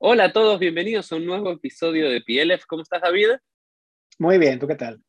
[0.00, 2.66] Hola a todos, bienvenidos a un nuevo episodio de PLF.
[2.68, 3.30] ¿Cómo estás, David?
[4.20, 5.02] Muy bien, ¿tú qué tal?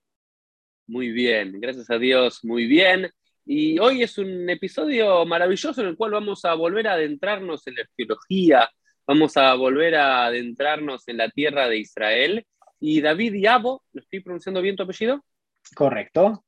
[0.88, 3.08] Muy bien, gracias a Dios, muy bien.
[3.46, 7.76] Y hoy es un episodio maravilloso en el cual vamos a volver a adentrarnos en
[7.76, 8.68] la arqueología,
[9.06, 12.48] vamos a volver a adentrarnos en la tierra de Israel.
[12.80, 15.24] Y David Yabo, ¿lo estoy pronunciando bien tu apellido?
[15.76, 16.44] Correcto.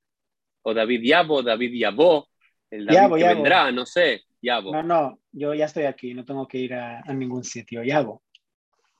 [0.63, 2.27] O David Yabo, David Yabo,
[2.71, 4.23] el David que vendrá, no sé.
[4.41, 4.73] Yabo.
[4.73, 7.83] No, no, yo ya estoy aquí, no tengo que ir a, ningún sitio.
[7.83, 8.23] Yabo.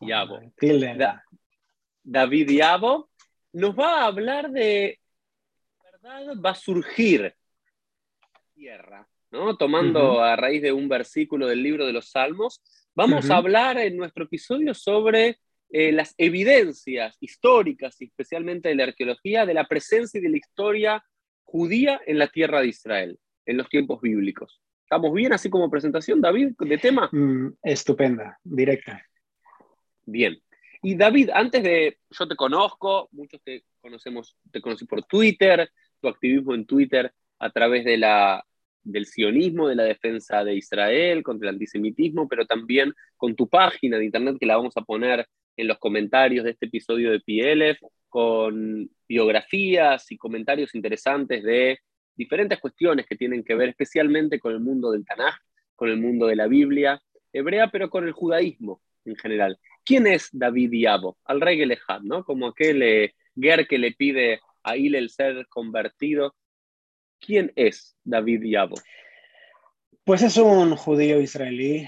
[0.02, 0.40] Yabo.
[2.04, 3.10] David Yabo
[3.54, 5.00] nos va a hablar de
[5.84, 7.36] verdad va a surgir
[8.54, 9.56] tierra, ¿no?
[9.58, 12.62] Tomando a raíz de un versículo del libro de los Salmos,
[12.96, 19.46] vamos a hablar en nuestro episodio sobre eh, las evidencias históricas, especialmente de la arqueología,
[19.46, 21.04] de la presencia y de la historia
[21.44, 24.62] judía en la tierra de Israel, en los tiempos bíblicos.
[24.84, 27.10] ¿Estamos bien así como presentación, David, de tema?
[27.12, 29.06] Mm, estupenda, directa.
[30.12, 30.38] Bien.
[30.84, 35.70] Y David, antes de, yo te conozco, muchos te conocemos, te conocí por Twitter,
[36.02, 38.44] tu activismo en Twitter a través de la,
[38.84, 43.98] del sionismo, de la defensa de Israel, contra el antisemitismo, pero también con tu página
[43.98, 47.80] de internet que la vamos a poner en los comentarios de este episodio de PLF,
[48.10, 51.80] con biografías y comentarios interesantes de
[52.16, 55.36] diferentes cuestiones que tienen que ver especialmente con el mundo del Tanaj,
[55.76, 57.02] con el mundo de la Biblia
[57.32, 59.60] hebrea, pero con el judaísmo en general.
[59.84, 61.18] ¿Quién es David Diabo?
[61.26, 62.24] Al rey Gelejad, ¿no?
[62.24, 63.16] Como aquel eh,
[63.68, 66.36] que le pide a Il el ser convertido.
[67.20, 68.76] ¿Quién es David Diabo?
[70.04, 71.88] Pues es un judío israelí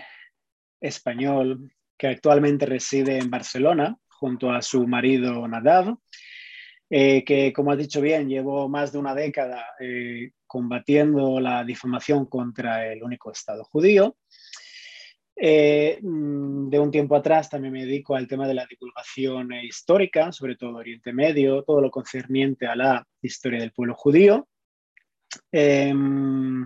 [0.79, 5.97] español que actualmente reside en Barcelona junto a su marido Nadav
[6.95, 12.27] eh, que como has dicho bien, llevo más de una década eh, combatiendo la difamación
[12.27, 14.15] contra el único Estado judío.
[15.35, 20.31] Eh, mm, de un tiempo atrás también me dedico al tema de la divulgación histórica,
[20.31, 24.47] sobre todo Oriente Medio, todo lo concerniente a la historia del pueblo judío.
[25.51, 26.65] Em,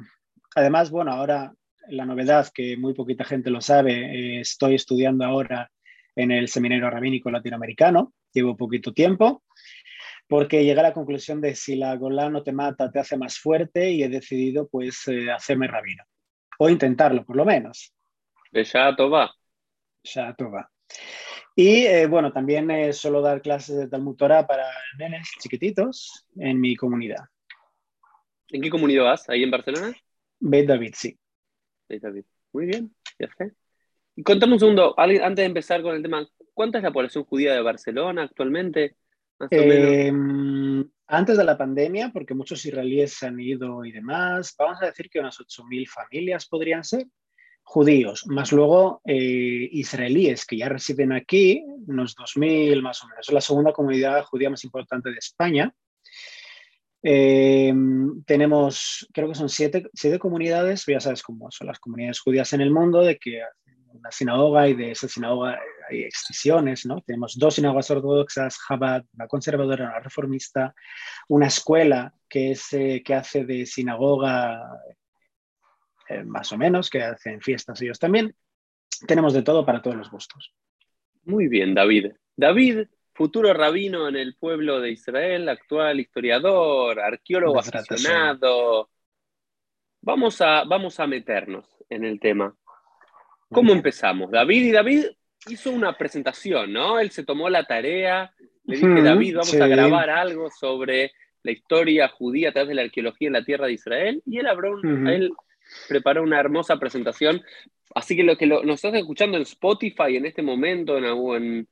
[0.55, 1.53] además, bueno, ahora
[1.89, 5.71] la novedad que muy poquita gente lo sabe, estoy estudiando ahora
[6.15, 9.43] en el Seminario Rabínico Latinoamericano, llevo poquito tiempo
[10.27, 13.39] porque llegué a la conclusión de si la Golá no te mata, te hace más
[13.39, 16.03] fuerte y he decidido pues eh, hacerme rabino.
[16.59, 17.93] O intentarlo, por lo menos.
[18.51, 19.33] De Shato va.
[20.53, 20.71] va.
[21.55, 26.59] Y eh, bueno, también eh, suelo dar clases de Talmud Torah para nenes chiquititos en
[26.61, 27.25] mi comunidad.
[28.49, 29.29] ¿En qué comunidad vas?
[29.29, 29.93] ¿Ahí en Barcelona?
[30.39, 31.17] Beit David, sí.
[31.89, 32.25] Beit David.
[32.53, 33.53] Muy bien, ya sé.
[34.23, 37.61] Contame un segundo, antes de empezar con el tema, ¿cuánta es la población judía de
[37.61, 38.95] Barcelona actualmente?
[39.51, 44.87] Em, antes de la pandemia, porque muchos israelíes se han ido y demás, vamos a
[44.87, 47.05] decir que unas 8.000 familias podrían ser
[47.67, 53.27] judíos, más luego eh, israelíes que ya residen aquí, unos 2.000 más o menos.
[53.27, 55.73] Es la segunda comunidad judía más importante de España.
[57.03, 62.53] Em, tenemos, creo que son siete, siete comunidades, ya sabes cómo son las comunidades judías
[62.53, 63.41] en el mundo, de que
[63.91, 67.01] una sinagoga y de esa sinagoga hay excisiones, ¿no?
[67.01, 70.73] Tenemos dos sinagogas ortodoxas, Chabad, una conservadora, una reformista,
[71.27, 74.61] una escuela que, es, eh, que hace de sinagoga
[76.09, 78.35] eh, más o menos, que hacen fiestas ellos también.
[79.07, 80.53] Tenemos de todo para todos los gustos.
[81.23, 82.13] Muy bien, David.
[82.35, 88.89] David, futuro rabino en el pueblo de Israel, actual historiador, arqueólogo aficionado.
[90.01, 92.55] Vamos a, vamos a meternos en el tema.
[93.49, 94.31] ¿Cómo empezamos?
[94.31, 95.05] David y David
[95.49, 96.99] hizo una presentación, ¿no?
[96.99, 98.33] Él se tomó la tarea,
[98.65, 101.11] le dije, David, vamos a grabar algo sobre
[101.43, 104.47] la historia judía a través de la arqueología en la tierra de Israel, y él,
[105.07, 105.31] él
[105.87, 107.41] preparó una hermosa presentación.
[107.95, 111.67] Así que lo que nos estás escuchando en Spotify en este momento, en,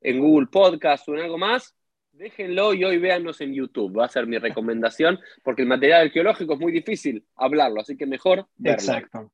[0.00, 1.74] en, Google Podcast o en algo más,
[2.12, 3.98] déjenlo y hoy véannos en YouTube.
[3.98, 8.06] Va a ser mi recomendación, porque el material arqueológico es muy difícil hablarlo, así que
[8.06, 8.78] mejor verlo.
[8.78, 9.32] Exacto.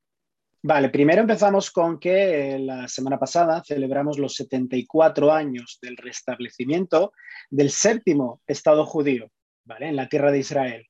[0.63, 7.13] Vale, primero empezamos con que eh, la semana pasada celebramos los 74 años del restablecimiento
[7.49, 9.31] del séptimo Estado judío,
[9.65, 9.89] ¿vale?
[9.89, 10.87] En la tierra de Israel.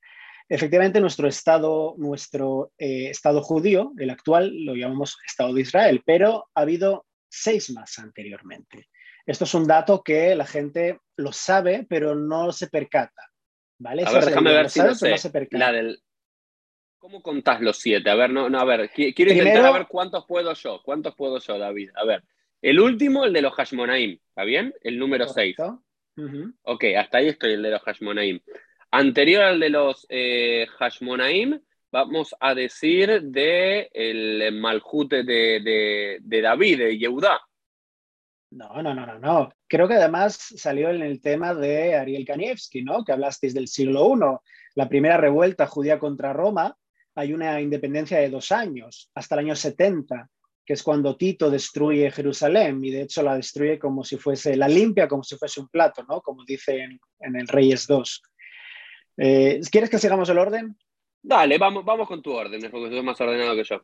[0.53, 6.49] Efectivamente, nuestro Estado, nuestro, eh, estado judío, el actual, lo llamamos Estado de Israel, pero
[6.53, 8.89] ha habido seis más anteriormente.
[9.25, 13.31] Esto es un dato que la gente lo sabe, pero no se percata.
[13.77, 14.03] ¿vale?
[14.05, 15.15] A ver, déjame ver si no, sé.
[15.51, 16.03] la del,
[16.97, 18.09] ¿Cómo contás los siete?
[18.09, 20.81] A ver, no, no, a ver, quiero intentar a ver cuántos puedo yo.
[20.83, 21.91] ¿Cuántos puedo yo, David?
[21.95, 22.25] A ver,
[22.61, 24.73] el último, el de los Hashmonaim, ¿está bien?
[24.81, 25.55] El número seis.
[26.63, 28.41] Ok, hasta ahí estoy, el de los Hashmonaim.
[28.91, 31.61] Anterior al de los eh, Hashmonaim,
[31.91, 37.39] vamos a decir de el Malhut de, de, David, de Yehudá.
[38.51, 39.53] No, no, no, no, no.
[39.67, 43.05] Creo que además salió en el tema de Ariel Kanievski, ¿no?
[43.05, 44.19] Que hablasteis del siglo I,
[44.75, 46.75] la primera revuelta judía contra Roma.
[47.15, 50.29] Hay una independencia de dos años, hasta el año 70,
[50.65, 54.67] que es cuando Tito destruye Jerusalén y de hecho la destruye como si fuese, la
[54.67, 56.21] limpia como si fuese un plato, ¿no?
[56.21, 56.81] Como dice
[57.19, 58.21] en, el Reyes 2.
[59.23, 60.75] Eh, ¿Quieres que sigamos el orden?
[61.21, 63.81] Dale, vamos, vamos con tu orden, porque tú más ordenado que yo.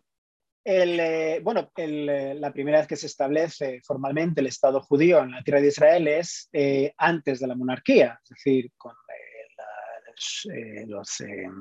[0.69, 5.42] Eh, bueno, eh, la primera vez que se establece formalmente el Estado judío en la
[5.42, 8.94] tierra de Israel es eh, antes de la monarquía, es decir, con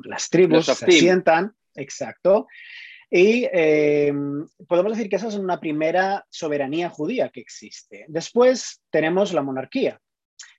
[0.05, 2.49] las tribus se asientan, exacto,
[3.09, 3.47] y
[4.67, 8.07] podemos decir que esa es una primera soberanía judía que existe.
[8.09, 10.01] Después tenemos la monarquía.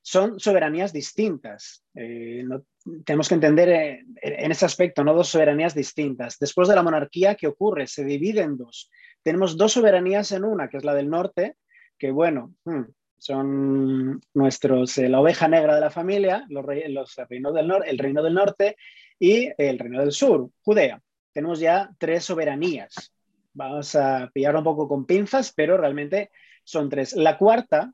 [0.04, 1.84] Son soberanías distintas.
[1.96, 2.64] No,
[3.06, 5.13] tenemos que entender eh, en ese aspecto, ¿no?
[5.13, 6.38] Dos soberanías distintas.
[6.39, 7.88] Después de la monarquía, ¿qué ocurre?
[7.88, 8.89] Se divide en dos.
[9.24, 11.57] Tenemos dos soberanías en una, que es la del norte,
[11.98, 12.84] que bueno, hmm,
[13.18, 17.98] son nuestros, eh, la oveja negra de la familia, los, los el, reino del el
[17.98, 18.78] reino del norte
[19.19, 21.01] y el reino del sur, Judea.
[21.33, 23.13] Tenemos ya tres soberanías.
[23.54, 26.31] Vamos a pillar un poco con pinzas, pero realmente
[26.63, 27.13] son tres.
[27.13, 27.92] La cuarta,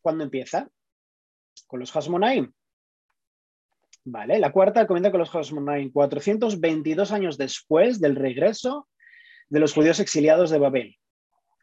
[0.00, 0.68] ¿cuándo empieza?
[1.66, 2.52] Con los Hasmonaim.
[4.08, 8.86] Vale, la cuarta comienza con los Hasmonaim, 422 años después del regreso
[9.48, 10.96] de los judíos exiliados de Babel.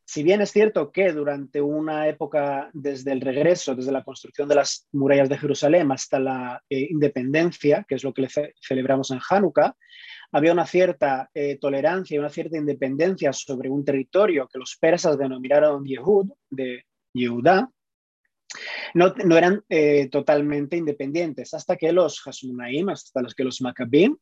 [0.03, 4.55] Si bien es cierto que durante una época desde el regreso, desde la construcción de
[4.55, 8.27] las murallas de Jerusalén hasta la eh, independencia, que es lo que
[8.61, 9.77] celebramos en Hanukkah,
[10.33, 15.17] había una cierta eh, tolerancia y una cierta independencia sobre un territorio que los persas
[15.17, 17.71] denominaron Yehud, de Yehudá,
[18.93, 24.17] no, eran eh, totalmente independientes hasta que los Hasmonaim, hasta los que los Maccabim,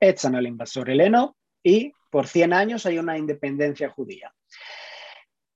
[0.00, 4.32] echan al invasor heleno y por 100 años hay una independencia judía.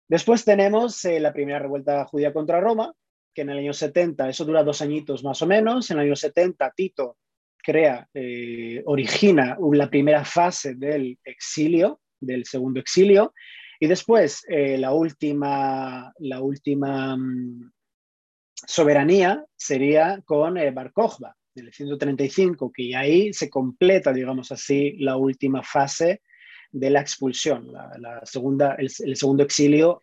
[0.08, 2.92] Después tenemos eh, la primera revuelta judía contra Roma,
[3.34, 6.16] que en el año 70, eso dura dos añitos más o menos, en el año
[6.16, 7.16] 70 Tito
[7.64, 13.32] crea, eh, origina la primera fase del exilio, del segundo exilio,
[13.78, 17.70] y después la última, la última mm,
[18.66, 25.16] soberanía sería con eh, Bar Kokhba, del 135, que ahí se completa, digamos así, la
[25.16, 26.22] última fase
[26.70, 27.70] de la expulsión.
[27.72, 30.02] La, segunda, el, segundo exilio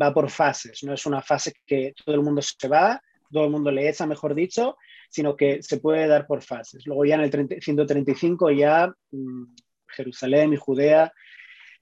[0.00, 3.00] va por fases, no es una fase que todo el mundo se va,
[3.30, 4.76] todo el mundo le echa, mejor dicho,
[5.10, 6.86] sino que se puede dar por fases.
[6.86, 9.44] Luego ya en el 135 ya mm,
[9.88, 11.12] Jerusalén y Judea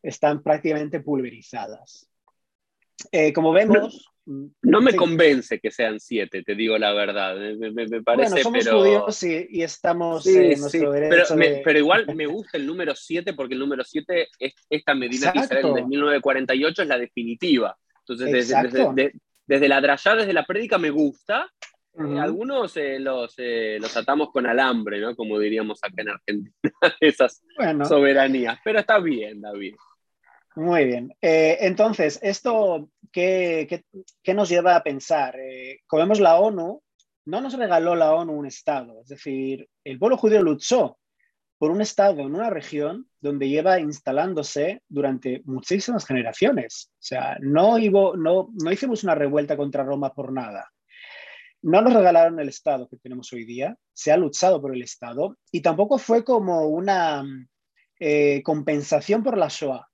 [0.03, 2.09] están prácticamente pulverizadas.
[3.13, 7.37] Eh, como vemos, no me convence que sean siete, te digo la verdad.
[7.37, 8.79] Me, parece, bueno, somos pero...
[8.79, 11.37] judíos y, estamos en nuestro derecho.
[11.65, 15.41] Pero, igual me gusta el número siete porque el número siete, es, esta medida de
[15.41, 17.77] Israel de 1948 es la definitiva.
[18.01, 19.13] Entonces, desde,
[19.47, 21.51] desde, la drayá, desde la prédica me gusta.
[21.97, 25.15] Algunos eh, los, eh, los atamos con alambre, ¿no?
[25.15, 26.53] Como diríamos acá en Argentina,
[27.01, 27.41] esas
[27.87, 28.59] soberanías.
[28.65, 29.77] Pero está bien, David.
[30.57, 31.15] Muy bien.
[31.21, 33.85] entonces, esto ¿qué,
[34.35, 35.37] nos lleva a pensar?
[35.39, 36.83] Eh, como vemos, la ONU
[37.27, 40.99] no nos regaló la ONU un Estado, es decir, el pueblo judío luchó
[41.59, 46.91] por un Estado en una región donde lleva instalándose durante muchísimas generaciones.
[46.93, 50.71] O sea, no, no, no hicimos una revuelta contra Roma por nada.
[51.63, 55.39] No nos regalaron el Estado que tenemos hoy día, se ha luchado por el Estado
[55.51, 57.25] y tampoco fue como una
[57.99, 59.87] eh, compensación por la Shoah.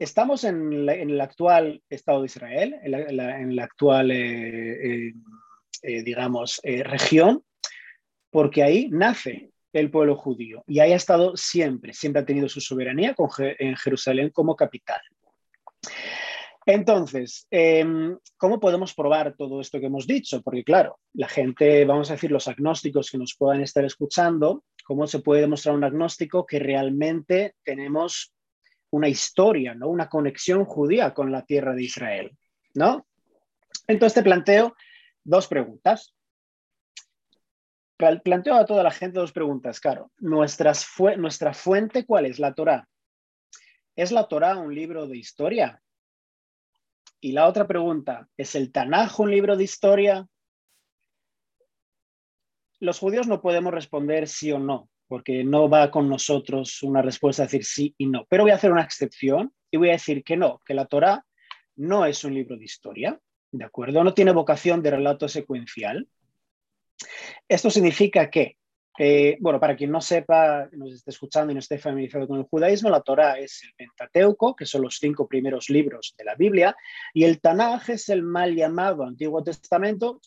[0.00, 5.12] Estamos en, el actual Estado de Israel, en la, actual, eh, eh,
[5.82, 7.44] eh, digamos, región,
[8.30, 12.62] porque ahí nace el pueblo judío y ahí ha estado siempre, siempre ha tenido su
[12.62, 13.14] soberanía
[13.58, 15.02] en Jerusalén como capital.
[16.64, 20.40] Entonces, em, ¿cómo podemos probar todo esto que hemos dicho?
[20.40, 25.06] Porque claro, la gente, vamos a decir, los agnósticos que nos puedan estar escuchando, ¿cómo
[25.06, 28.32] se puede demostrar un agnóstico que realmente tenemos
[28.90, 29.88] una historia, ¿no?
[29.88, 32.36] una conexión judía con la tierra de Israel.
[32.74, 33.06] ¿no?
[33.86, 34.74] Entonces te planteo
[35.24, 36.14] dos preguntas.
[37.96, 40.10] Planteo a toda la gente dos preguntas, claro.
[40.18, 42.38] nuestra fuente, ¿cuál es?
[42.38, 42.88] La Torá.
[43.94, 45.82] ¿Es la Torá un libro de historia?
[47.20, 50.26] Y la otra pregunta, ¿es el Tanaj un libro de historia?
[52.78, 57.42] Los judíos no podemos responder sí o no, porque no va con nosotros una respuesta
[57.42, 58.26] a decir sí y no.
[58.28, 61.26] Pero voy a hacer una excepción y voy a decir que no, que la Torá
[61.74, 64.04] no es un libro de historia, ¿de acuerdo?
[64.04, 66.06] No tiene vocación de relato secuencial.
[67.48, 68.56] Esto significa que
[69.02, 72.44] Eh, bueno, para quien no sepa, nos esté escuchando y no esté familiarizado con el
[72.44, 76.76] judaísmo, la Torá es el Pentateuco, que son los cinco primeros libros de la Biblia,
[77.14, 80.20] y el Tanaj es el mal llamado Antiguo Testamento,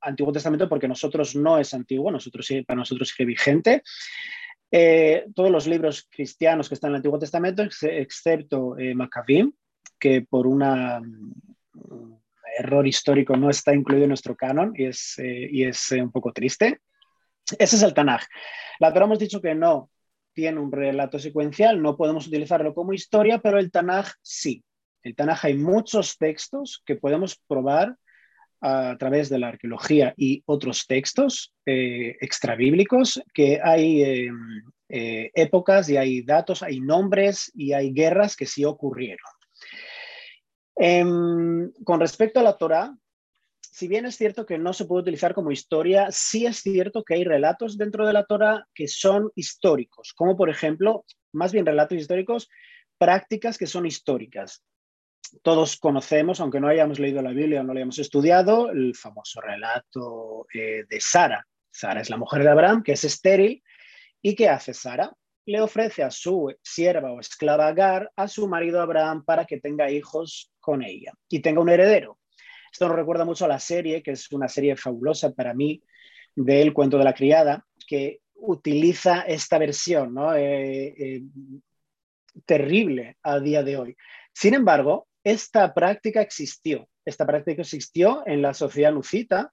[0.00, 3.82] Antiguo Testamento porque nosotros no es antiguo, nosotros, para nosotros sigue vigente.
[4.70, 9.52] Eh, todos los libros cristianos que están en el Antiguo Testamento, excepto eh, Maccabim,
[9.98, 10.62] que por un
[12.60, 16.78] error histórico no está incluido en nuestro canon y es, y es un poco triste.
[17.58, 18.24] Ese es el Tanaj.
[18.78, 19.90] La Torah hemos dicho que no
[20.32, 24.62] tiene un relato secuencial, no podemos utilizarlo como historia, pero el Tanaj sí.
[25.02, 27.96] El Tanaj hay muchos textos que podemos probar
[28.60, 34.30] a través de la arqueología y otros textos eh, extrabíblicos, que hay eh,
[34.88, 39.18] eh, épocas y hay datos, hay nombres y hay guerras que sí ocurrieron.
[40.76, 42.94] Em, con respecto a la Torah,
[43.78, 47.14] si bien es cierto que no se puede utilizar como historia, sí es cierto que
[47.14, 51.96] hay relatos dentro de la Torah que son históricos, como por ejemplo, más bien relatos
[51.96, 52.48] históricos,
[52.98, 54.64] prácticas que son históricas.
[55.44, 59.40] Todos conocemos, aunque no hayamos leído la Biblia o no lo hayamos estudiado, el famoso
[59.40, 61.46] relato eh, de Sara.
[61.70, 63.62] Sara es la mujer de Abraham, que es estéril.
[64.20, 65.12] ¿Y qué hace Sara?
[65.46, 69.88] Le ofrece a su sierva o esclava Agar a su marido Abraham para que tenga
[69.88, 72.18] hijos con ella y tenga un heredero.
[72.72, 75.82] Esto nos recuerda mucho a la serie, que es una serie fabulosa para mí,
[76.34, 80.16] del cuento de la criada, que utiliza esta versión.
[80.36, 81.22] Eh, eh,
[82.46, 83.96] terrible a día de hoy.
[84.32, 86.88] Sin embargo, esta práctica existió.
[87.04, 89.52] Esta práctica existió en la sociedad lucita,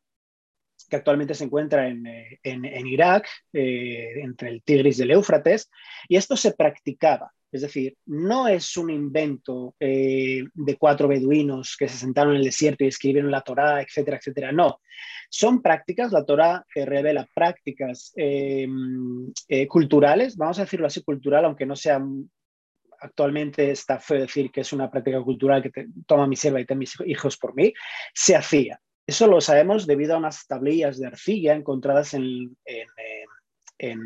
[0.88, 5.72] que actualmente se encuentra en, eh, Irak, entre el Tigris y el Éufrates,
[6.08, 7.32] y esto se practicaba.
[7.56, 12.44] Es decir, no es un invento eh, de cuatro beduinos que se sentaron en el
[12.44, 14.52] desierto y escribieron la Torá, etcétera, etcétera.
[14.52, 14.82] No,
[15.30, 18.68] son prácticas, la Torá revela prácticas eh,
[19.48, 22.02] eh, culturales, vamos a decirlo así, cultural, aunque no sea
[23.00, 26.78] actualmente está feo decir que es una práctica cultural que toma mi sierva y ten
[26.78, 27.74] mis hijos por mí,
[28.14, 28.82] se hacía.
[29.08, 32.58] Eso lo sabemos debido a unas tablillas de arcilla encontradas en,
[33.78, 34.00] en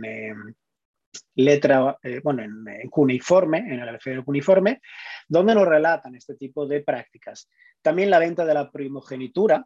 [1.35, 4.81] letra, eh, bueno, en, cuneiforme, en el alfabeto cuneiforme,
[5.27, 7.49] donde nos relatan este tipo de prácticas.
[7.81, 9.65] También la venta de la primogenitura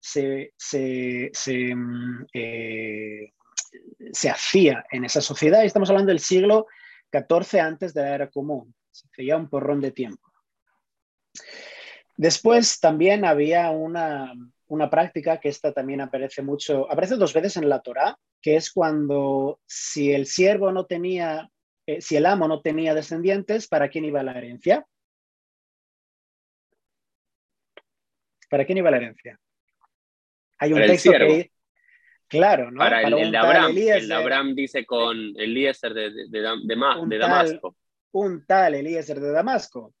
[0.00, 3.32] se, se, se, mm, eh,
[4.12, 6.66] se hacía en esa sociedad y estamos hablando del siglo
[7.12, 10.30] XIV antes de la era común, se hacía un porrón de tiempo.
[12.16, 14.32] Después también había una,
[14.68, 18.70] una práctica que esta también aparece mucho, aparece dos veces en la Torá, que es
[18.70, 21.50] cuando si el siervo no tenía,
[21.86, 24.86] eh, si el amo no tenía descendientes, ¿para quién iba la herencia?
[28.48, 29.38] ¿Para quién iba la herencia?
[30.58, 31.50] Hay un texto que...
[32.26, 32.78] Claro, ¿no?
[32.78, 33.76] Para, el, de Abraham.
[33.76, 37.76] El de Abraham dice con Eliezer de, de, de, Damasco.
[38.12, 39.94] Un tal Eliezer de Damasco.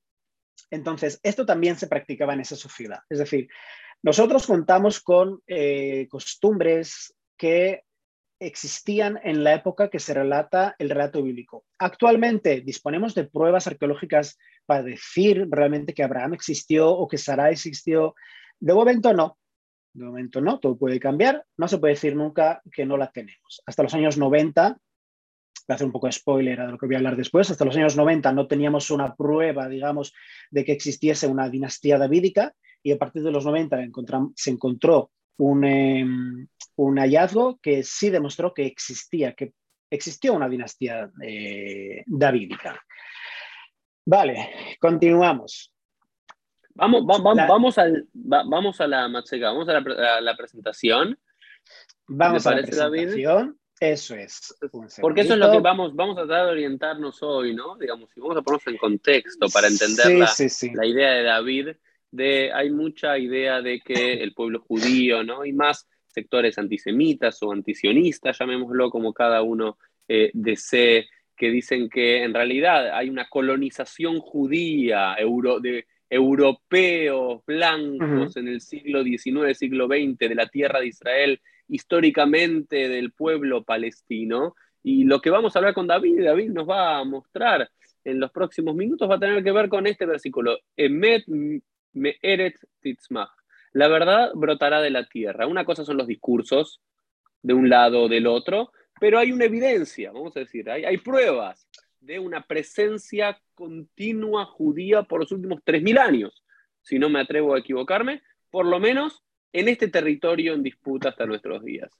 [0.70, 3.00] Entonces, esto también se practicaba en esa sociedad.
[3.08, 3.48] Es decir,
[4.02, 7.82] nosotros contamos con eh, costumbres que
[8.40, 11.64] existían en la época que se relata el relato bíblico.
[11.78, 18.14] Actualmente disponemos de pruebas arqueológicas para decir realmente que Abraham existió o que Sarai existió.
[18.58, 19.38] De momento no.
[19.92, 21.44] De momento no, todo puede cambiar.
[21.56, 23.62] No se puede decir nunca que no la tenemos.
[23.66, 24.78] Hasta los años 90, voy
[25.68, 27.76] a hacer un poco de spoiler a lo que voy a hablar después, hasta los
[27.76, 30.12] años 90 no teníamos una prueba, digamos,
[30.50, 33.78] de que existiese una dinastía davídica y a partir de los 90
[34.36, 39.54] se encontró em, un, hallazgo que sí demostró que existía, que
[39.90, 42.78] existió una dinastía eh, davídica.
[44.04, 45.72] Vale, continuamos.
[46.74, 49.72] Vamos, vamos, al, vamos a la vamos a
[50.20, 51.18] la, presentación.
[52.06, 53.58] Vamos a la presentación.
[53.80, 54.54] Eso es.
[55.00, 57.76] Porque eso es lo que vamos, vamos a tratar de orientarnos hoy, ¿no?
[57.76, 60.28] Digamos, si vamos a ponernos en contexto para entender
[60.74, 61.68] la idea de David
[62.52, 65.44] hay mucha idea de que el pueblo judío, ¿no?
[65.44, 69.78] Y más sectores antisemitas o antisionistas, llamémoslo como cada uno
[70.08, 78.36] eh, desee, que dicen que en realidad hay una colonización judía euro, de europeos blancos
[78.36, 84.54] en el siglo XIX, siglo XX, de la tierra de Israel, históricamente del pueblo palestino.
[84.82, 87.68] Y lo que vamos a hablar con David, David nos va a mostrar
[88.04, 90.58] en los próximos minutos, va a tener que ver con este versículo.
[90.76, 91.24] Emet
[91.94, 93.30] me eret titzmach.
[93.72, 95.46] La verdad brotará de la tierra.
[95.46, 96.80] Una cosa son los discursos
[97.42, 101.68] de un lado o del otro, pero hay una evidencia, vamos a decir, hay, pruebas
[102.00, 106.44] de una presencia continua judía por los últimos 3.000 años,
[106.82, 111.26] si no me atrevo a equivocarme, por lo menos en este territorio en disputa hasta
[111.26, 111.90] nuestros días.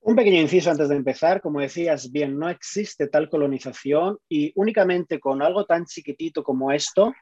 [0.00, 5.18] Un pequeño inciso antes de empezar, como decías bien, no existe tal colonización y únicamente
[5.18, 7.12] con algo tan chiquitito como esto,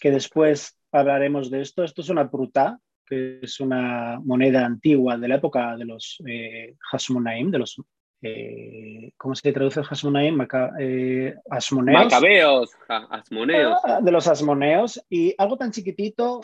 [0.00, 5.28] que después hablaremos de esto, esto es una pruta, que es una moneda antigua de
[5.28, 7.76] la época de los eh, Hasmonaim, de los,
[8.22, 10.46] eh, ¿cómo se traduce Hasmonaim?
[10.78, 12.04] eh, asmoneos.
[12.04, 13.78] Macabeos, asmoneos.
[13.84, 16.42] Ah, de los asmoneos, y algo tan chiquitito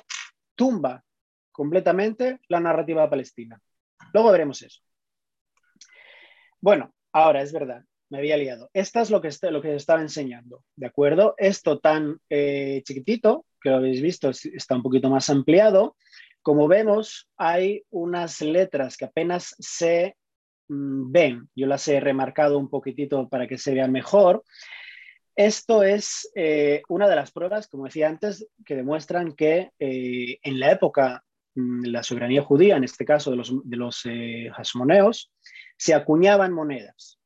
[0.55, 1.03] tumba
[1.53, 3.61] completamente la narrativa palestina.
[4.13, 4.81] Luego veremos eso.
[6.61, 8.71] Bueno, ahora es verdad, me había liado.
[8.73, 11.35] Esta es lo que, lo que estaba enseñando, ¿de acuerdo?
[11.39, 15.97] Esto tan eh, chiquitito, que lo habéis visto, está un poquito más ampliado.
[16.43, 20.17] Como vemos, hay unas letras que apenas se
[20.69, 21.49] mm, ven.
[21.55, 24.45] Yo las he remarcado un poquitito para que se vean mejor.
[25.35, 30.61] Esto es eh, una de las pruebas, como decía antes, que demuestran que eh, en
[30.61, 34.03] la época mm, la soberanía judía, en este caso de los, de los
[34.57, 35.33] hasmoneos,
[35.77, 37.19] se acuñaban monedas.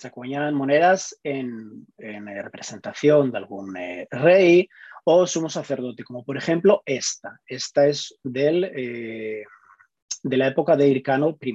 [0.00, 4.66] Se acuñaban monedas en, representación de algún eh, rey
[5.04, 7.38] o sumo sacerdote, como por ejemplo esta.
[7.46, 9.44] Esta es del, eh,
[10.22, 11.54] de la época de Hircano I.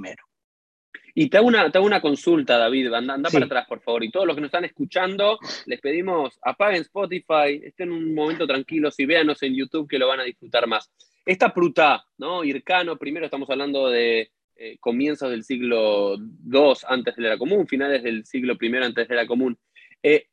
[1.15, 4.03] Y te hago una, te una consulta, David, anda, anda para atrás, por favor.
[4.03, 8.99] Y todos los que nos están escuchando, les pedimos, apaguen Spotify, estén un momento tranquilos
[8.99, 10.91] y véanos en YouTube que lo van a disfrutar más.
[11.25, 12.43] Esta pruta, ¿no?
[12.43, 18.03] Hircano, primero estamos hablando de eh, comienzos del siglo II antes de la común, finales
[18.03, 19.57] del siglo I antes de la común.
[20.01, 20.27] Eh,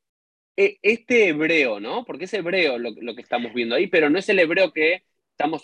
[0.56, 2.04] eh, este hebreo, ¿no?
[2.04, 5.62] Porque es hebreo lo, que estamos viendo ahí, pero no es el hebreo que estamos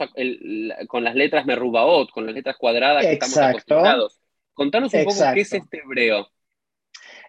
[0.89, 4.21] con las letras merubaot, con las letras cuadradas que estamos acostumbrados.
[4.55, 6.29] Contanos un poco qué es este hebreo.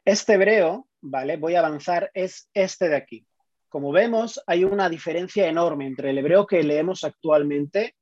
[0.04, 1.38] Este hebreo, ¿vale?
[1.38, 3.28] Voy a avanzar, es este de aquí.
[3.68, 7.96] Como vemos, hay una diferencia enorme entre el hebreo que leemos actualmente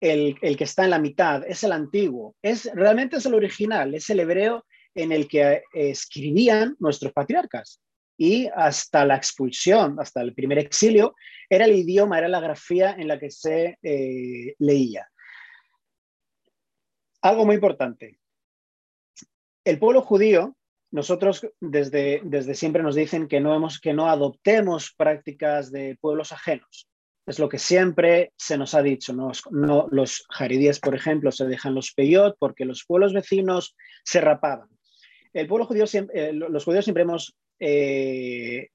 [0.00, 4.08] el, que está en la mitad, es el antiguo, es, realmente es el original, es
[4.10, 4.64] el hebreo
[4.94, 7.80] en el que eh, escribían nuestros patriarcas.
[8.16, 11.14] Y hasta la expulsión, hasta el primer exilio,
[11.48, 15.08] era el idioma, era la grafía en la que se eh, leía.
[17.22, 18.18] Algo muy importante.
[19.64, 20.54] El pueblo judío,
[20.90, 26.32] nosotros desde, desde siempre nos dicen que no, hemos, que no adoptemos prácticas de pueblos
[26.32, 26.89] ajenos.
[27.30, 29.12] Es lo que siempre se nos ha dicho.
[29.12, 34.68] No, los jaridíes, por ejemplo, se dejan los peyot porque los pueblos vecinos se rapaban.
[35.32, 38.70] El pueblo judío, eh, los judíos siempre hemos eh,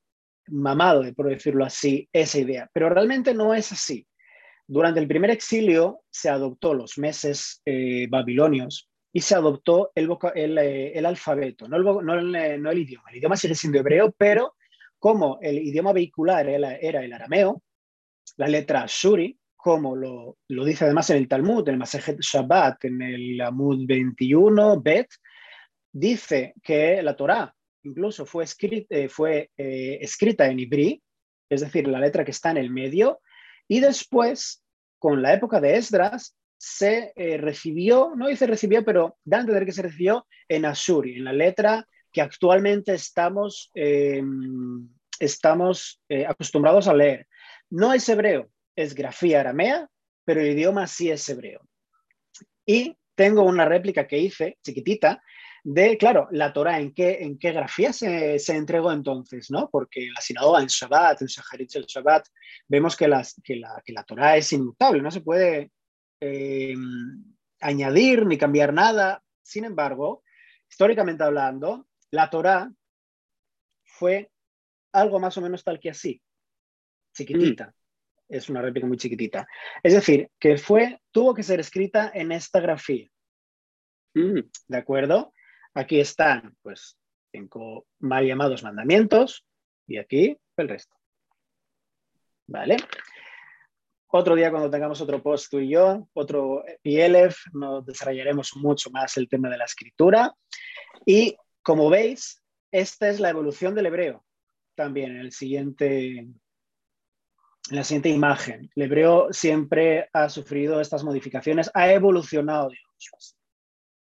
[0.47, 4.07] mamado, por decirlo así, esa idea, pero realmente no es así.
[4.65, 11.67] Durante el primer exilio se adoptó los meses eh, babilonios y se adoptó el, alfabeto,
[11.67, 13.09] no el, idioma.
[13.11, 14.55] El idioma sigue siendo hebreo, pero
[14.97, 17.61] como el idioma vehicular era el arameo,
[18.37, 23.01] la letra Shuri, como lo, dice además en el Talmud, en el Masejet Shabbat, en
[23.01, 25.07] el Amud 21, Bet,
[25.91, 31.01] dice que la Torá incluso fue, escrita, eh, fue eh, escrita en ibrí,
[31.49, 33.21] es decir, la letra que está en el medio,
[33.67, 34.63] y después,
[34.99, 39.65] con la época de Esdras, se eh, recibió, no dice recibió, pero da a entender
[39.65, 44.87] que se recibió en Ashuri, en la letra que actualmente estamos, em,
[45.19, 47.27] estamos acostumbrados a leer.
[47.75, 49.89] No es hebreo, es grafía aramea,
[50.23, 51.59] pero el idioma sí es hebreo.
[52.65, 55.21] Y tengo una réplica que hice, chiquitita,
[55.61, 59.51] de, claro, la Torah, ¿en qué, en qué grafía se, entregó entonces?
[59.51, 59.69] ¿no?
[59.69, 62.25] Porque en la sinagoga, en Shabbat, en Shaharit el Shabbat,
[62.69, 63.11] vemos que,
[63.43, 65.71] que, la, que la Torah es inmutable, no se puede
[66.21, 66.75] eh,
[67.59, 69.21] añadir ni cambiar nada.
[69.43, 70.23] Sin embargo,
[70.69, 72.71] históricamente hablando, la Torah
[73.83, 74.31] fue
[74.93, 76.21] algo más o menos tal que así
[77.15, 77.73] chiquitita.
[78.27, 79.47] Es una réplica muy chiquitita.
[79.81, 83.09] Es decir, que fue, tuvo que ser escrita en esta grafía.
[84.13, 84.39] Mm.
[84.67, 85.33] ¿De acuerdo?
[85.73, 86.97] Aquí están, pues,
[87.31, 89.45] cinco mal llamados mandamientos
[89.87, 90.95] y aquí el resto.
[92.47, 92.77] ¿Vale?
[94.07, 99.17] Otro día cuando tengamos otro post tú y yo, otro PLF, nos desarrollaremos mucho más
[99.17, 100.33] el tema de la escritura.
[101.05, 104.23] Y como veis, esta es la evolución del hebreo.
[104.75, 106.27] También en el siguiente,
[107.71, 108.69] la siguiente imagen.
[108.75, 113.37] El hebreo siempre ha sufrido estas modificaciones, ha evolucionado, digamos.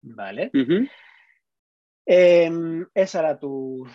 [0.02, 0.52] ¿Vale?
[2.06, 3.86] Em, esa era tu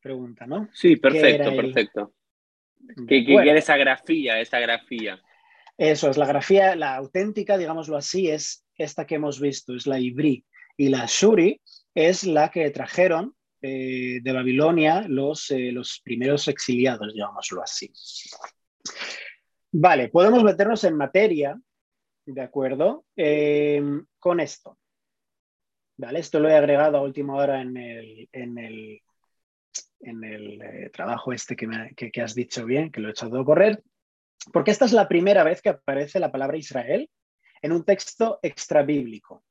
[0.00, 0.68] pregunta, ¿no?
[0.72, 2.14] Sí, perfecto, perfecto.
[3.08, 5.20] ¿Qué, qué, esa grafía, esa grafía?
[5.76, 9.98] Eso es, la grafía, la auténtica, digámoslo así, es esta que hemos visto, es la
[9.98, 10.44] Ibrí.
[10.76, 11.60] Y la Shuri
[11.94, 17.90] es la que trajeron eh, de Babilonia los, eh, los primeros exiliados, digámoslo así.
[19.72, 21.58] Vale, podemos meternos en materia,
[22.24, 23.04] ¿de acuerdo?
[23.16, 23.82] Eh,
[24.18, 24.78] con esto.
[25.96, 26.20] ¿vale?
[26.20, 29.02] Esto lo he agregado a última hora en el, en el,
[30.00, 33.40] en el eh, trabajo este que, me, que, has dicho bien, que lo he echado
[33.40, 33.82] a correr,
[34.52, 37.10] porque esta es la primera vez que aparece la palabra Israel
[37.62, 39.44] en un texto extrabíblico,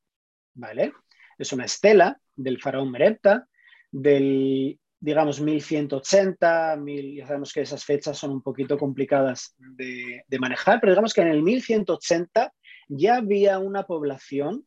[0.54, 0.93] ¿vale?
[1.38, 3.48] Es una estela del faraón Merepta
[3.91, 6.79] del, digamos, 1180,
[7.15, 11.27] ya sabemos que esas fechas son un poquito complicadas de, manejar, pero digamos que en
[11.27, 12.51] el 1180
[12.87, 14.65] ya había una población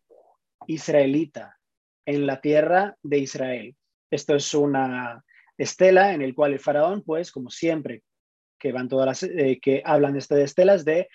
[0.69, 1.59] israelita
[2.07, 3.77] en la tierra de Israel.
[4.13, 5.25] Esto es una
[5.57, 8.05] estela en el cual el faraón, pues, como siempre,
[8.61, 11.09] que van todas las eh, que hablan de estas estelas de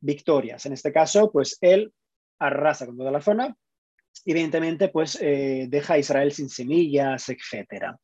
[0.00, 0.64] victorias.
[0.64, 1.92] En este caso, pues él
[2.38, 3.54] arrasa con toda la zona
[4.24, 7.96] evidentemente, pues eh, deja a Israel sin semillas, etc.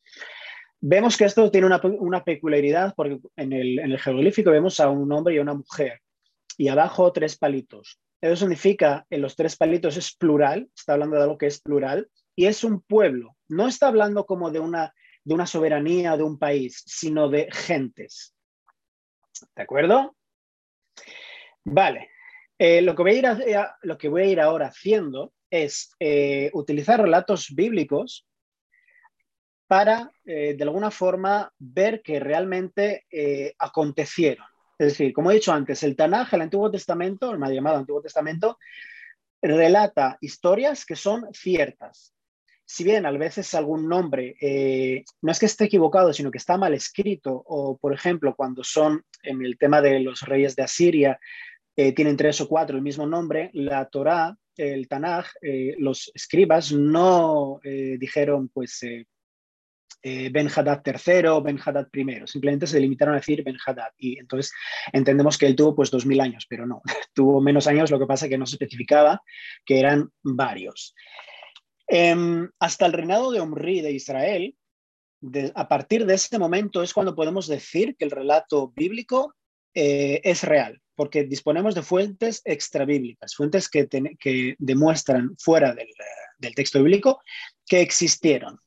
[0.80, 5.10] Vemos que esto tiene una, peculiaridad porque en el, en el jeroglífico vemos a un
[5.12, 6.00] hombre y a una mujer
[6.58, 7.98] y abajo tres palitos.
[8.20, 12.08] Eso significa, en los tres palitos es plural, está hablando de algo que es plural,
[12.34, 13.36] y es un pueblo.
[13.48, 18.34] No está hablando como de una, de una soberanía de un país, sino de gentes.
[19.54, 20.16] ¿De acuerdo?
[21.64, 22.10] Vale.
[22.58, 26.50] Eh, lo, que voy a ir lo que voy a ir ahora haciendo es eh,
[26.54, 28.26] utilizar relatos bíblicos
[29.66, 33.04] para, de alguna forma, ver que realmente
[33.58, 34.46] acontecieron.
[34.78, 38.02] Es decir, como he dicho antes, el Tanaj, el Antiguo Testamento, el mal llamado Antiguo
[38.02, 38.58] Testamento,
[39.42, 42.12] relata historias que son ciertas.
[42.64, 46.58] Si bien a veces algún nombre eh, no es que esté equivocado, sino que está
[46.58, 51.18] mal escrito, o por ejemplo, cuando son en el tema de los reyes de Asiria,
[51.76, 56.72] eh, tienen tres o cuatro el mismo nombre, la Torá, el Tanaj, eh, los escribas
[56.72, 58.80] no dijeron, pues,
[60.08, 62.26] eh, ben Haddad III, Ben Haddad I.
[62.26, 63.90] Simplemente se limitaron a decir Ben Haddad.
[63.98, 64.52] Y entonces
[64.92, 66.80] entendemos que él tuvo pues 2000 años, pero no,
[67.12, 69.20] tuvo menos años, lo que pasa que no se especificaba
[69.64, 70.94] que eran varios.
[71.88, 74.54] Em, hasta el reinado de Omri de Israel,
[75.56, 79.34] a partir de ese momento es cuando podemos decir que el relato bíblico
[79.74, 83.88] eh, es real, porque disponemos de fuentes extrabíblicas, fuentes que,
[84.60, 87.20] demuestran fuera del texto bíblico
[87.66, 88.60] que existieron.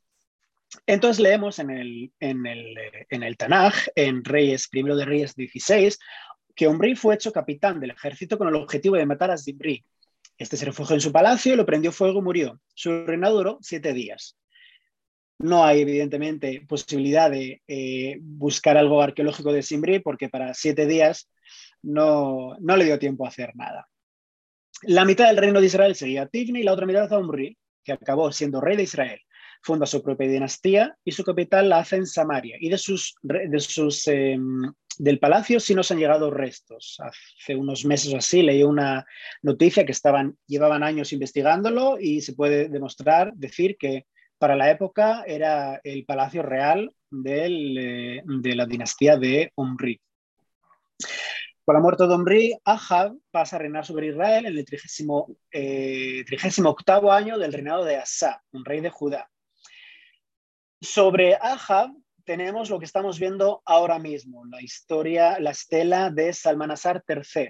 [0.86, 2.76] Entonces leemos en el, en el,
[3.10, 6.00] en el Tanaj, en Reyes, primero de Reyes 16,
[6.56, 9.84] que Omri fue hecho capitán del ejército con el objetivo de matar a Zimri.
[10.38, 12.62] Este se refugió en su palacio, lo prendió fuego y murió.
[12.74, 14.38] Su reinado duró siete días.
[15.40, 21.30] No hay, evidentemente, posibilidad de eh, buscar algo arqueológico de Zimri porque para siete días
[21.82, 23.88] no, no, le dio tiempo a hacer nada.
[24.84, 27.58] La mitad del reino de Israel seguía a Tigni y la otra mitad a Omri,
[27.84, 29.20] que acabó siendo rey de Israel
[29.62, 32.58] funda su propia dinastía y su capital la hace en Samaria.
[32.60, 36.98] Y de sus, de sus em, del palacio sí nos han llegado restos.
[37.00, 39.06] Hace unos meses o así leí una
[39.42, 44.06] noticia que estaban, llevaban años investigándolo y se puede demostrar, decir que
[44.38, 50.00] para la época era el palacio real del, eh, de la dinastía de Omri.
[51.64, 56.26] Con la muerte de Omri, Ahab pasa a reinar sobre Israel en el 38 eh,
[57.12, 59.30] año del reinado de Asa, un rey de Judá.
[60.82, 61.92] Sobre Ahab
[62.24, 67.50] tenemos lo que estamos viendo ahora mismo, la historia, la estela de Salmanasar III.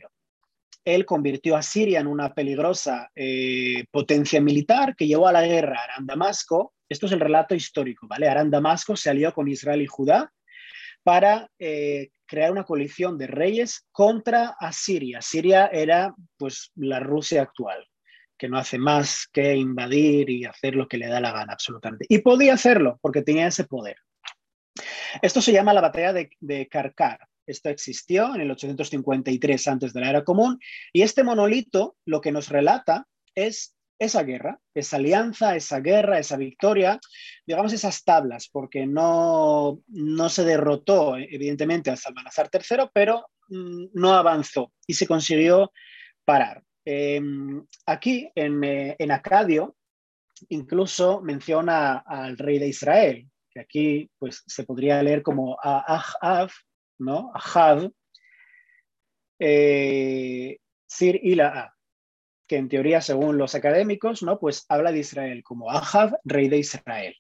[0.84, 5.80] Él convirtió a Siria en una peligrosa eh, potencia militar que llevó a la guerra
[5.80, 6.74] a Aram Damasco.
[6.88, 8.28] Esto es el relato histórico, ¿vale?
[8.28, 10.34] Aram Damasco se alió con Israel y Judá
[11.04, 15.22] para eh, crear una coalición de reyes contra Asiria.
[15.22, 17.89] Siria era pues la Rusia actual
[18.40, 22.06] que no hace más que invadir y hacer lo que le da la gana absolutamente.
[22.10, 23.98] Y podía hacerlo porque tenía ese poder.
[25.22, 27.20] Esto se llama la batalla de, de Karkar.
[27.46, 30.60] Esto existió en el 853 antes de la era común
[30.94, 36.38] y este monolito lo que nos relata es esa guerra, esa alianza, esa guerra, esa
[36.38, 37.00] victoria,
[37.46, 44.14] digamos esas tablas, porque no, no se derrotó evidentemente a Salmanazar III, pero mm, no
[44.14, 45.74] avanzó y se consiguió
[46.24, 46.64] parar.
[46.86, 49.76] Em, aquí eh, en, Acadio
[50.50, 56.50] incluso menciona al rey de Israel, que aquí pues, se podría leer como Ahav,
[57.00, 57.32] ¿no?
[57.34, 57.92] Ahab,
[59.40, 61.76] eh, Sir Ila,
[62.48, 64.40] que en teoría, según los académicos, ¿no?
[64.40, 67.16] pues habla de Israel como Ahab, rey de Israel.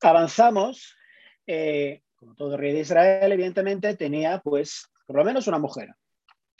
[0.00, 0.96] Avanzamos,
[1.46, 5.94] eh, como todo rey de Israel, evidentemente tenía pues por lo menos una mujer,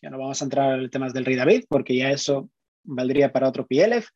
[0.02, 2.50] ya no vamos a entrar en temas del rey David, porque ya eso
[2.84, 4.08] valdría para otro PLF.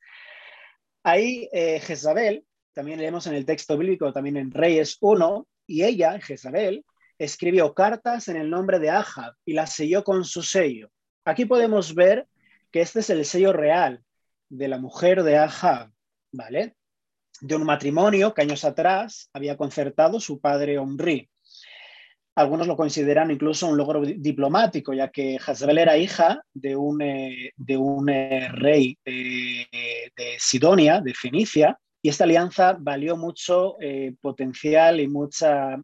[1.03, 6.21] Ahí eh, Jezabel, también leemos en el texto bíblico, también en Reyes 1, y ella,
[6.21, 6.85] Jezabel,
[7.19, 10.91] escribió cartas en el nombre de Ahab y las selló con su sello.
[11.25, 12.27] Aquí podemos ver
[12.71, 14.03] que este es el sello real
[14.49, 15.93] de la mujer de Ahab,
[16.33, 16.77] ¿vale?
[17.41, 21.29] De un matrimonio que años atrás había concertado su padre Omri.
[22.35, 27.53] Algunos lo consideran incluso un logro diplomático, ya que Jezabel era hija de un, eh,
[27.57, 29.67] de un eh, rey de,
[30.39, 35.77] Sidonia, de Fenicia, y esta alianza valió mucho eh, potencial y mucha...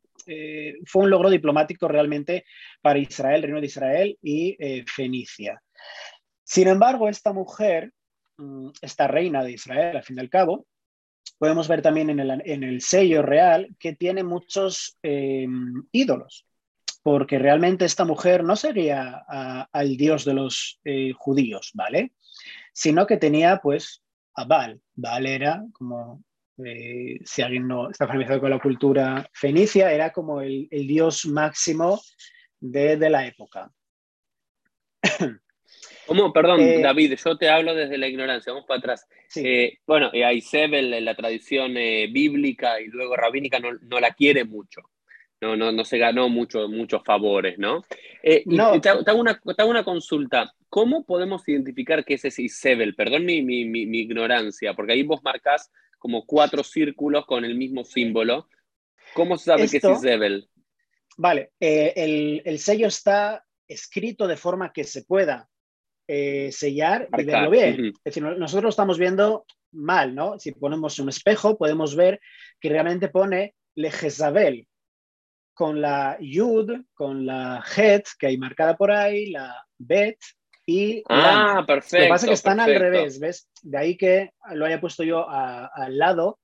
[0.87, 2.45] fue un logro diplomático realmente
[2.81, 4.57] para Israel, el reino de Israel y
[4.87, 5.61] Fenicia.
[6.45, 7.93] Sin embargo, esta mujer,
[8.39, 10.67] mm, esta reina de Israel, al fin y al cabo,
[11.39, 16.47] podemos ver también en el, sello real que tiene muchos em, ídolos,
[17.03, 19.25] porque realmente esta mujer no sería
[19.73, 22.13] al dios de los eh, judíos, ¿vale?
[22.73, 24.03] Sino que tenía pues
[24.35, 24.81] a Baal.
[24.95, 26.23] Baal era como,
[26.65, 32.01] eh, si alguien no está familiarizado con la cultura fenicia, era como el, dios máximo
[32.61, 33.73] de, de la época.
[36.09, 36.33] ¿Cómo?
[36.33, 39.07] Perdón, eh, David, yo te hablo desde la ignorancia, vamos para atrás.
[39.37, 44.81] Eh, bueno, y en la tradición eh, bíblica y luego rabínica no, la quiere mucho.
[45.43, 47.85] No, no, no se ganó mucho, muchos favores, ¿no?
[48.47, 48.81] no.
[48.81, 50.55] Te, hago una, una, consulta.
[50.71, 52.95] ¿Cómo podemos identificar que ese es Isabel?
[52.95, 57.85] Perdón mi, mi, mi, ignorancia, porque ahí vos marcás como cuatro círculos con el mismo
[57.85, 58.49] símbolo.
[59.13, 60.49] ¿Cómo se sabe que es Isabel?
[61.19, 65.49] Vale, el, el sello está escrito de forma que se pueda
[66.09, 67.87] eh, sellar y verlo bien.
[67.89, 70.39] Es decir, nosotros lo estamos viendo mal, ¿no?
[70.39, 72.19] Si ponemos un espejo, podemos ver
[72.59, 74.67] que realmente pone Le Jezabel
[75.53, 80.19] con la Yud, con la Het que hay marcada por ahí, la Bet
[80.65, 81.99] y ah, perfecto.
[81.99, 83.51] Lo que pasa es que están al revés, ¿ves?
[83.63, 86.39] De ahí que lo haya puesto yo al lado.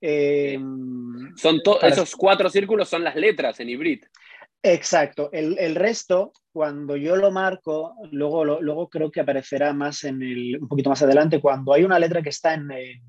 [0.00, 4.04] Em, son esos cuatro círculos son las letras en hibrid.
[4.62, 5.30] Exacto.
[5.32, 10.68] El, resto, cuando yo lo marco, luego, luego creo que aparecerá más en el, un
[10.68, 13.00] poquito más adelante, cuando hay una letra que está en, eh,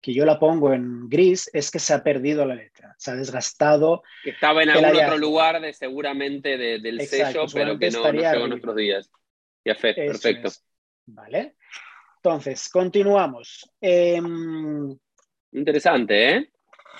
[0.00, 3.14] que yo la pongo en gris, es que se ha perdido la letra, se ha
[3.14, 4.02] desgastado.
[4.22, 8.44] Que estaba en algún otro lugar de, seguramente del sello, pero que no, no llegó
[8.44, 9.10] en nuestros días.
[9.64, 10.50] Ya, perfecto.
[11.06, 11.56] Vale.
[12.16, 13.68] Entonces, continuamos.
[13.80, 14.96] Em,
[15.52, 16.50] Interesante, ¿eh?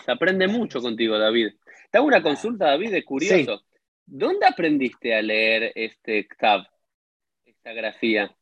[0.04, 1.54] Se aprende mucho contigo, David.
[1.92, 3.61] Te hago una consulta, David, es curioso.
[4.07, 6.66] ¿Dónde aprendiste a leer este Ktab,
[7.44, 8.35] esta grafía?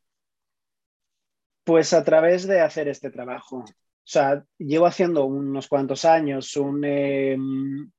[1.65, 3.57] Pues a través de hacer este trabajo.
[3.57, 3.65] O
[4.05, 6.85] sea, llevo haciendo unos cuantos años un...
[6.85, 7.91] Em,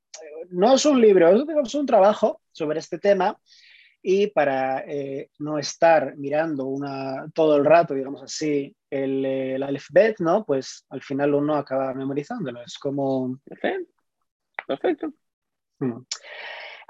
[0.53, 1.29] no es un libro,
[1.62, 3.38] es un trabajo sobre este tema
[4.01, 10.19] y para eh, no estar mirando una, todo el rato, digamos así, el, el alfabet,
[10.21, 10.47] ¿no?
[10.47, 12.62] Pues al final uno acaba memorizándolo.
[12.62, 13.38] Es como...
[14.67, 15.12] Perfecto.
[15.83, 16.07] Mm.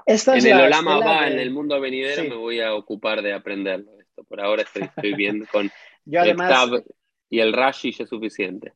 [0.05, 3.91] en el Olama va, en el mundo venidero, me voy a ocupar de aprenderlo.
[3.99, 4.23] Esto.
[4.23, 5.71] Por ahora estoy, viendo con
[6.05, 6.83] yo además, el
[7.29, 8.73] y el Rashi es suficiente.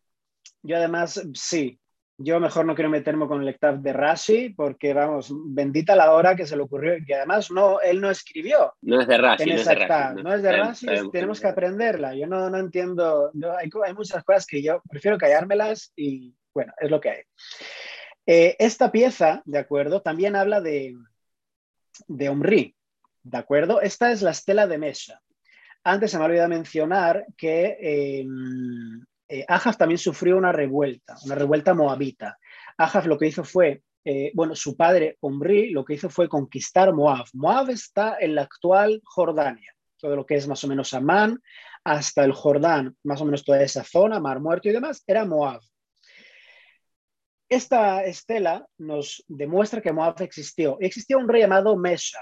[0.64, 1.80] Yo además, sí,
[2.18, 6.36] yo mejor no quiero meterme con el lectab de Rashi porque, vamos, bendita la hora
[6.36, 8.74] que se le ocurrió, que además no, él no escribió.
[8.82, 9.46] No es de Rashi.
[9.46, 12.16] No es de Rashi, no, es de Rashi, tenemos que aprenderla.
[12.16, 16.90] Yo no, no entiendo, hay, hay, muchas cosas que yo prefiero callármelas y, bueno, es
[16.90, 17.22] lo que hay.
[18.30, 20.02] Eh, esta pieza, ¿de acuerdo?
[20.02, 20.98] También habla de,
[22.10, 22.76] de Omri,
[23.24, 23.80] ¿de acuerdo?
[23.80, 25.22] Esta es la estela de Mesha.
[25.86, 28.28] Antes se me ha olvidado mencionar que eh,
[29.30, 29.46] eh
[29.78, 32.38] también sufrió una revuelta, una revuelta moabita.
[32.78, 36.94] Ahaz lo que hizo fue, eh, bueno, su padre Omri lo que hizo fue conquistar
[36.94, 37.28] Moab.
[37.32, 41.42] Moab está en la actual Jordania, todo lo que es más o menos Amán,
[41.86, 45.62] hasta el Jordán, más o menos toda esa zona, Mar Muerto y demás, era Moab.
[47.50, 50.78] Esta estela nos demuestra que Moab existió.
[50.82, 52.20] Existió un rey llamado Mesha.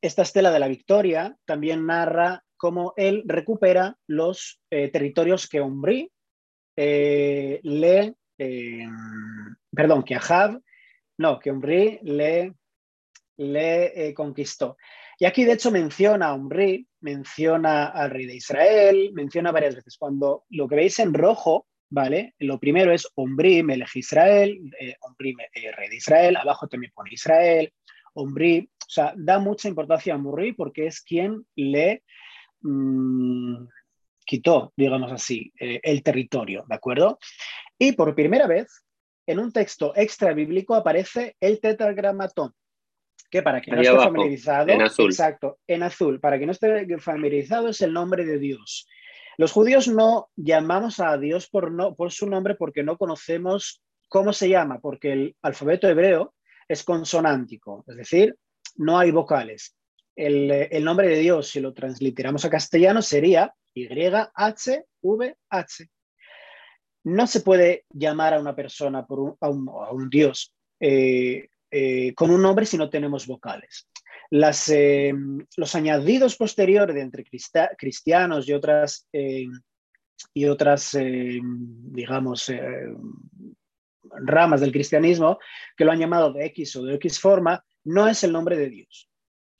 [0.00, 6.10] Esta estela de la victoria también narra cómo él recupera los eh, territorios que Omri
[6.76, 8.86] eh, le, eh,
[9.70, 10.60] perdón, que Ahab,
[11.18, 12.54] no, que Omri le,
[13.36, 14.76] le conquistó.
[15.18, 19.96] Y aquí de hecho menciona a Omri, menciona al rey de Israel, menciona varias veces.
[19.96, 22.34] Cuando lo que veis en rojo ¿vale?
[22.38, 27.10] Lo primero es Omri, Melech Israel, eh, Omri, eh, rey de Israel, abajo también pone
[27.12, 27.72] Israel,
[28.14, 32.02] Omri, o sea, da mucha importancia a Omri porque es quien le
[32.60, 33.66] mm,
[34.24, 37.18] quitó, digamos así, eh, el territorio, ¿de acuerdo?
[37.78, 38.84] Y por primera vez,
[39.26, 42.52] en un texto extra bíblico aparece el tetragramatón,
[43.30, 45.06] que para quien no esté familiarizado, en azul.
[45.06, 48.88] exacto, en azul, para quien no esté familiarizado es el nombre de Dios.
[49.36, 51.72] Los judíos no llamamos a Dios por,
[52.10, 56.34] su nombre porque no conocemos cómo se llama, porque el alfabeto hebreo
[56.68, 58.36] es consonántico, es decir,
[58.76, 59.76] no hay vocales.
[60.16, 64.84] el, nombre de Dios, si lo transliteramos a castellano, sería YHVH.
[67.04, 72.42] No se puede llamar a una persona, por a, un, Dios, eh, eh, con un
[72.42, 73.88] nombre si no tenemos vocales.
[74.30, 75.12] Las, eh,
[75.56, 77.24] los añadidos posteriores entre
[77.76, 82.52] cristianos y otras, y otras digamos,
[84.02, 85.38] ramas del cristianismo,
[85.76, 88.70] que lo han llamado de X o de X forma, no es el nombre de
[88.70, 89.10] Dios.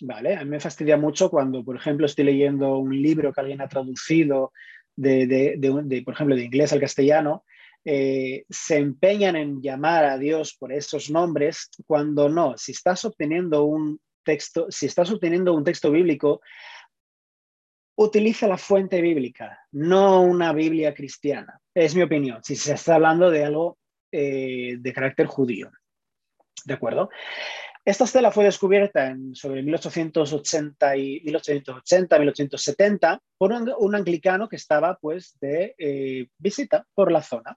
[0.02, 0.37] ¿vale?
[0.37, 3.68] A mí me fastidia mucho cuando, por ejemplo, estoy leyendo un libro que alguien ha
[3.68, 4.52] traducido,
[4.96, 7.44] de, por ejemplo, de inglés al castellano,
[7.85, 12.54] eh, se empeñan en llamar a Dios por esos nombres cuando no.
[12.56, 16.40] Si estás obteniendo un texto, si estás obteniendo un texto bíblico,
[17.96, 21.61] utiliza la fuente bíblica, no una Biblia cristiana.
[21.74, 23.78] Es mi opinión, si se está hablando de algo
[24.11, 25.70] eh, de carácter judío.
[26.64, 27.11] ¿De acuerdo?
[27.85, 34.98] Esta estela fue descubierta en, sobre 1880 y 1880, 1870 por un, anglicano que estaba
[35.00, 37.56] pues de eh, visita por la zona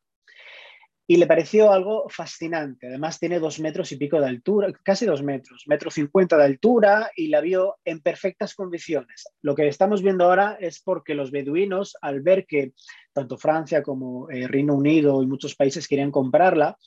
[1.05, 2.87] y le pareció algo fascinante.
[2.87, 7.11] Además tiene dos metros y pico de altura, casi dos metros, metro cincuenta de altura
[7.15, 9.25] y la vio en perfectas condiciones.
[9.41, 12.73] Lo que estamos viendo ahora es porque los beduinos, al ver que
[13.11, 16.77] tanto Francia como eh, Reino Unido y muchos países querían comprarla,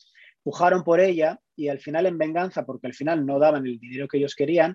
[0.43, 4.09] pujaron por ella y al final en venganza, porque al final no daban el dinero
[4.09, 4.75] que ellos querían,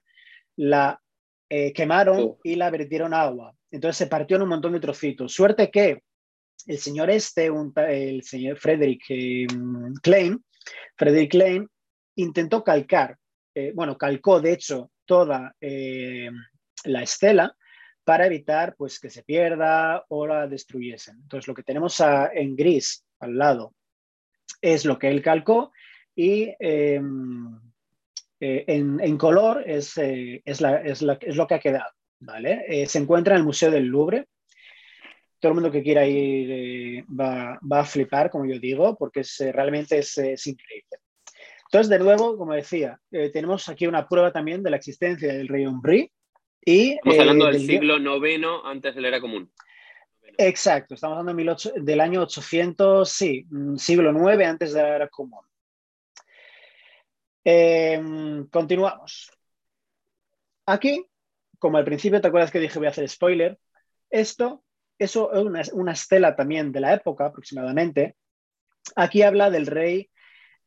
[0.56, 1.00] la
[1.50, 2.40] eh, quemaron oh.
[2.44, 3.56] y la vertieron agua.
[3.72, 5.34] Entonces se partió en un montón de trocitos.
[5.34, 6.04] Suerte que
[6.68, 7.50] el señor este,
[7.88, 9.48] el señor Frederick eh,
[10.02, 10.44] Klein,
[10.96, 11.68] Frederick Klein,
[12.16, 13.18] intentó calcar,
[13.56, 17.56] eh, bueno, calcó de hecho toda la estela
[18.04, 21.18] para evitar pues, que se pierda o la destruyesen.
[21.22, 22.02] Entonces lo que tenemos
[22.34, 23.74] en gris al lado
[24.62, 25.72] es lo que él calcó
[26.16, 27.60] y em,
[28.40, 31.92] eh, en, color es, eh, es, lo que ha quedado.
[32.20, 32.66] ¿vale?
[32.68, 34.28] Eh, se encuentra en el Museo del Louvre.
[35.42, 40.18] Todo el mundo que quiera ir va, a flipar, como yo digo, porque realmente es,
[40.48, 41.00] increíble.
[41.66, 45.64] Entonces, de nuevo, como decía, tenemos aquí una prueba también de la existencia del rey
[45.64, 46.12] Henri.
[46.64, 49.52] Y, Estamos hablando del, siglo IX antes de la era común.
[50.38, 55.44] Exacto, estamos hablando del año 800, sí, mm, siglo IX antes de la era común.
[57.44, 59.32] Em, continuamos.
[60.68, 61.04] Aquí,
[61.58, 63.58] como al principio te acuerdas que dije voy a hacer spoiler,
[64.10, 64.64] esto,
[65.04, 68.16] eso es una, estela también de la época aproximadamente.
[68.96, 70.10] Aquí habla del rey,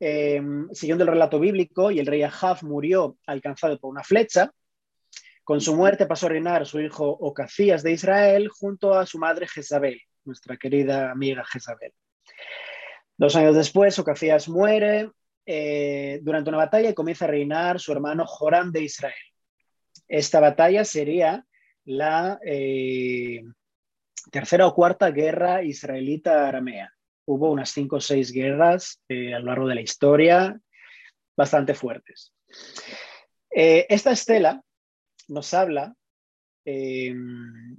[0.00, 4.52] em, siguiendo el relato bíblico, y el rey Ahab murió alcanzado por una flecha,
[5.44, 9.46] con su muerte pasó a reinar su hijo Ocacías de Israel junto a su madre
[9.46, 11.92] Jezabel, nuestra querida amiga Jezabel.
[13.16, 15.10] Dos años después, Ocacías muere
[15.46, 19.14] eh, durante una batalla y comienza a reinar su hermano Joram de Israel.
[20.08, 21.46] Esta batalla sería
[21.84, 23.42] la eh,
[24.30, 26.90] tercera o cuarta guerra israelita-aramea.
[27.26, 30.60] Hubo unas cinco o seis guerras eh, a lo largo de la historia
[31.36, 32.32] bastante fuertes.
[33.50, 34.62] esta estela
[35.28, 35.94] nos habla
[36.64, 37.76] em,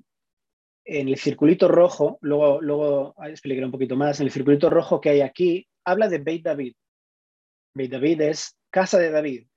[0.86, 5.10] en el circulito rojo, luego, luego explicaré un poquito más, en el circulito rojo que
[5.10, 6.76] hay aquí, habla de Beit David.
[7.74, 9.48] Beit David es casa de David.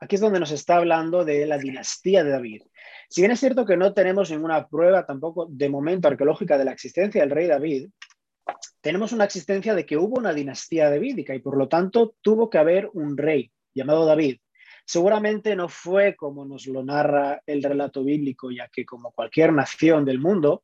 [0.00, 2.62] Aquí es donde nos está hablando de la dinastía de David.
[3.08, 6.72] Si bien es cierto que no tenemos ninguna prueba tampoco de momento arqueológica de la
[6.72, 7.90] existencia del rey David,
[8.80, 12.58] tenemos una existencia de que hubo una dinastía davídica y por lo tanto tuvo que
[12.58, 14.38] haber un rey llamado David.
[14.86, 20.04] Seguramente no fue como nos lo narra el relato bíblico, ya que como cualquier nación
[20.04, 20.62] del mundo,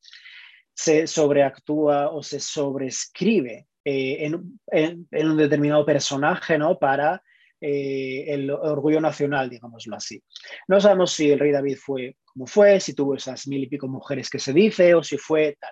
[0.74, 4.24] se sobreactúa o se sobrescribe eh,
[4.70, 6.78] en, un determinado personaje ¿no?
[6.78, 7.22] para
[7.68, 10.22] eh, el orgullo nacional, digámoslo así.
[10.68, 13.88] No sabemos si el rey David fue como fue, si tuvo esas mil y pico
[13.88, 15.70] mujeres que se dice o si fue tal.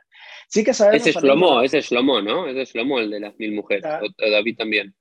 [0.48, 1.02] Sí que sabemos...
[1.02, 2.48] Ese es Shlomo, ese es Shlomo, ¿no?
[2.48, 3.84] Ese es Shlomo, el de las mil mujeres.
[3.84, 4.00] Ah.
[4.18, 4.94] David también.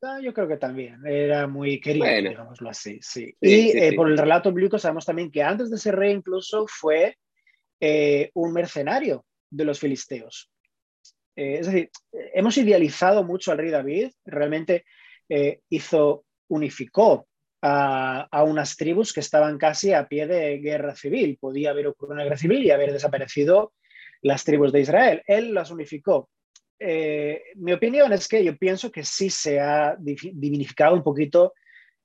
[0.00, 3.34] Ah, yo creo que también, era muy querido, digámoslo así, sí.
[3.40, 7.16] y eh, por el relato bíblico sabemos también que antes de ser rey incluso fue
[7.80, 10.50] eh, un mercenario de los filisteos.
[11.36, 11.90] Eh, es decir,
[12.34, 14.84] hemos idealizado mucho al rey David, realmente
[15.68, 17.26] hizo, unificó
[17.62, 21.38] a, a, unas tribus que estaban casi a pie de guerra civil.
[21.40, 23.72] Podía haber ocurrido una guerra civil y haber desaparecido
[24.22, 25.22] las tribus de Israel.
[25.26, 26.30] Él las unificó.
[26.84, 31.54] Eh, mi opinión es que yo pienso que sí se ha dignificado un poquito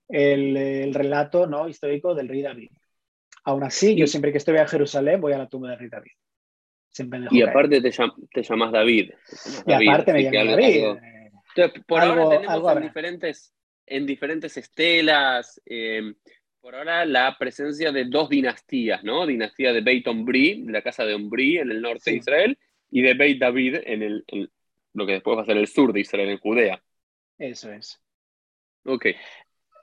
[0.07, 1.67] el, relato ¿no?
[1.67, 2.69] histórico del rey David.
[3.45, 6.11] Aún así, yo siempre que estoy a Jerusalén voy a la tumba del rey David.
[7.31, 7.91] y aparte te,
[8.43, 9.11] llamas David.
[9.65, 10.85] y aparte me llamo David.
[11.57, 13.53] Entonces, por ahora tenemos en, diferentes,
[13.85, 15.59] en diferentes estelas.
[15.65, 16.13] Eh,
[16.61, 19.25] Por ahora la presencia de dos dinastías, ¿no?
[19.25, 22.59] Dinastía de Beit Ombri, la casa de Ombri en el norte de Israel,
[22.91, 24.25] y de Beit David en, el,
[24.93, 26.83] lo que después va a ser el sur de Israel, en Judea.
[27.37, 27.99] Eso es.
[28.85, 29.07] Ok.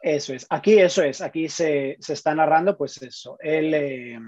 [0.03, 0.47] Eso es.
[0.51, 1.23] Aquí eso es.
[1.23, 3.37] Aquí se, está narrando, pues eso.
[3.41, 4.19] El, eh,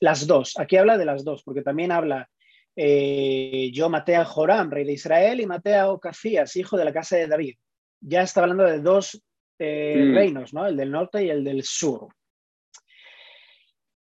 [0.00, 0.58] las dos.
[0.58, 2.28] Aquí habla de las dos, porque también habla.
[2.76, 6.92] Eh, yo maté a Joram, rey de Israel, y maté a Ocafías, hijo de la
[6.92, 7.56] casa de David.
[8.00, 9.22] Ya está hablando de dos
[9.58, 10.14] eh, mm.
[10.14, 10.66] reinos, ¿no?
[10.66, 12.08] El del norte y el del sur.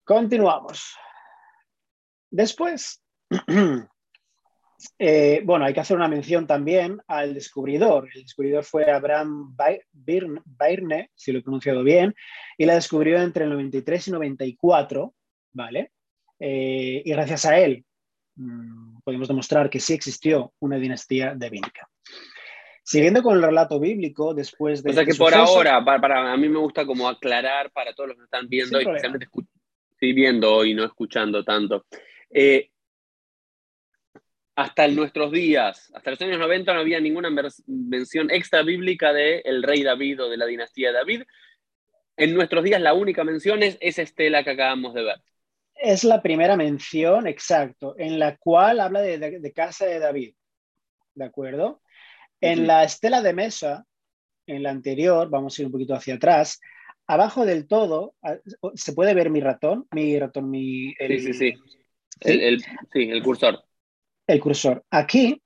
[0.03, 0.95] Continuamos.
[2.29, 3.01] Después,
[4.99, 8.09] eh, bueno, hay que hacer una mención también al descubridor.
[8.13, 12.15] El descubridor fue Abraham Bairne, si lo he pronunciado bien,
[12.57, 15.13] y la descubrió entre el 93 y 94,
[15.51, 15.91] ¿vale?
[16.39, 17.85] Eh, y gracias a él
[18.35, 21.89] mm, podemos demostrar que sí existió una dinastía davínica.
[22.83, 24.91] Siguiendo con el relato bíblico, después de...
[24.91, 28.17] O sea que por ahora, para, a mí me gusta como aclarar para todos los
[28.17, 29.27] que están viendo y especialmente
[30.11, 31.85] viendo y no escuchando tanto.
[32.29, 32.69] Eh,
[34.55, 37.29] hasta nuestros días, hasta los años 90 no había ninguna
[37.67, 41.23] mención extra bíblica de el rey David o de la dinastía de David.
[42.17, 45.21] En nuestros días la única mención es esa estela que acabamos de ver.
[45.85, 50.33] Es la primera mención, exacto, en la cual habla de casa de David.
[51.13, 51.81] ¿De acuerdo?
[52.39, 53.85] En la estela de mesa,
[54.47, 56.61] en la anterior, vamos a ir un poquito hacia atrás,
[57.05, 58.15] abajo del todo,
[58.75, 59.85] ¿se puede ver mi ratón?
[59.91, 60.95] Mi ratón, mi...
[60.97, 61.53] sí, sí, sí.
[62.21, 63.61] El, sí, el cursor.
[64.25, 64.85] El cursor.
[64.89, 65.41] Aquí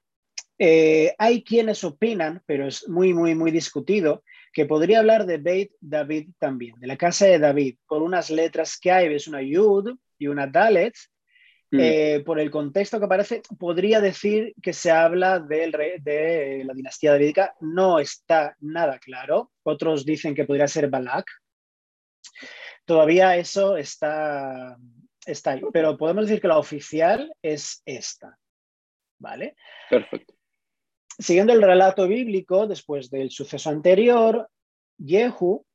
[0.60, 4.24] eh, hay quienes opinan, pero es muy, muy, muy discutido,
[4.54, 8.78] que podría hablar de Beit David también, de la casa de David, por unas letras
[8.80, 10.96] que hay, ves una Yud y una Dalet,
[11.70, 11.80] Mm.
[11.82, 16.74] Eh, por el contexto que aparece, podría decir que se habla del rey, de la
[16.74, 17.56] dinastía davídica.
[17.60, 19.52] No está nada claro.
[19.64, 21.26] Otros dicen que podría ser Balak.
[22.86, 24.78] Todavía eso está,
[25.26, 25.62] está ahí.
[25.74, 28.38] Pero podemos decir que la oficial es esta.
[29.20, 29.56] ¿Vale?
[29.90, 30.36] Perfecto.
[31.20, 34.48] Siguiendo el relato bíblico, después del suceso anterior,
[35.04, 35.66] Jehu,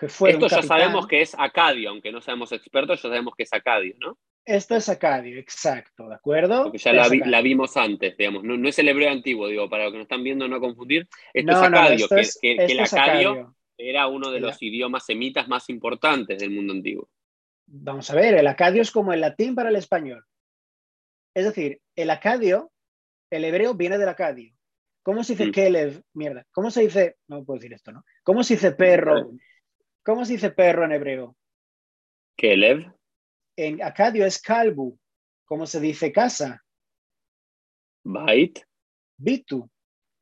[0.00, 0.30] que fue.
[0.30, 3.94] Esto ya sabemos que es Acadio, aunque no seamos expertos, ya sabemos que es Acadio,
[3.98, 4.18] ¿no?
[4.46, 6.64] Esto es Acadio, exacto, ¿de acuerdo?
[6.64, 9.98] Porque ya la, vimos antes, digamos, no, es el hebreo antiguo, digo, para los que
[9.98, 11.06] nos están viendo no confundir.
[11.34, 12.08] Esto es Acadio,
[12.40, 17.10] que, el Acadio, era uno de los idiomas semitas más importantes del mundo antiguo.
[17.66, 20.24] Vamos a ver, el Acadio es como el latín para el español.
[21.34, 22.72] Es decir, el Acadio,
[23.30, 24.52] el hebreo viene del Acadio.
[25.02, 25.52] ¿Cómo se dice mm.
[25.52, 26.02] Kelev?
[26.14, 26.46] Mierda.
[26.50, 27.18] ¿Cómo se dice?
[27.28, 28.04] No puedo decir esto, ¿no?
[28.22, 29.30] ¿Cómo se dice perro?
[30.02, 31.36] ¿Cómo se dice perro en hebreo?
[32.36, 32.92] Kelev
[33.60, 34.98] en acadio es calbu,
[35.44, 36.62] como se dice casa.
[38.04, 38.60] Bait.
[39.18, 39.68] Bitu.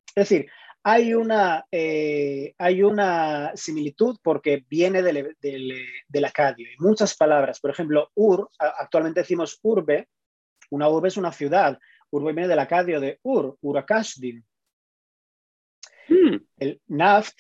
[0.09, 0.51] Es decir,
[0.83, 6.67] hay una, eh, hay una similitud porque viene del, del, acadio.
[6.69, 7.61] Hay muchas palabras.
[7.61, 10.09] Por ejemplo, ur, actualmente decimos urbe.
[10.71, 11.79] Una urbe es una ciudad.
[12.11, 14.43] Urbe viene del acadio de ur, urakashdim.
[16.09, 16.37] Hmm.
[16.57, 17.39] El naft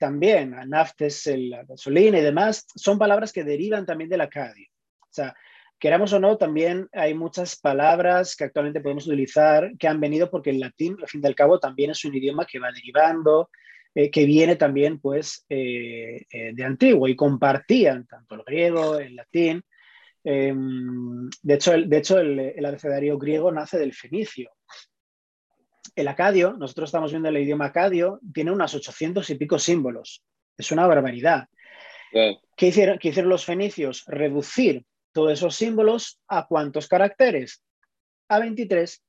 [0.00, 4.66] también, naft es la gasolina y demás, son palabras que derivan también del acadio.
[5.02, 5.36] O sea,
[5.78, 10.50] queramos o no, también hay muchas palabras que actualmente podemos utilizar que han venido porque
[10.50, 13.50] el latín, al fin y al cabo, también es un idioma que va derivando,
[13.94, 19.16] eh, que viene también pues eh, eh, de antiguo y compartían tanto el griego, el
[19.16, 19.62] latín.
[20.24, 24.50] Em, de hecho, el, de hecho el, el, abecedario griego nace del fenicio.
[26.00, 30.24] El acadio, nosotros estamos viendo el idioma acadio, tiene unas 800 y pico símbolos.
[30.56, 31.46] Es una barbaridad.
[32.10, 34.04] ¿Qué, hicieron, ¿Qué hicieron los fenicios?
[34.06, 37.62] Reducir todos esos símbolos a cuántos caracteres?
[38.30, 39.02] A 23,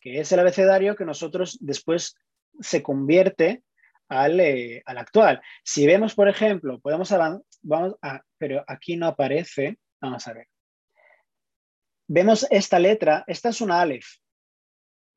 [0.00, 2.16] que es el abecedario que nosotros después
[2.60, 3.62] se convierte
[4.08, 5.42] al, eh, actual.
[5.62, 10.48] Si vemos, por ejemplo, podemos avanzar, vamos a, pero aquí no aparece, vamos a ver.
[12.06, 14.06] Vemos esta letra, esta es una Aleph,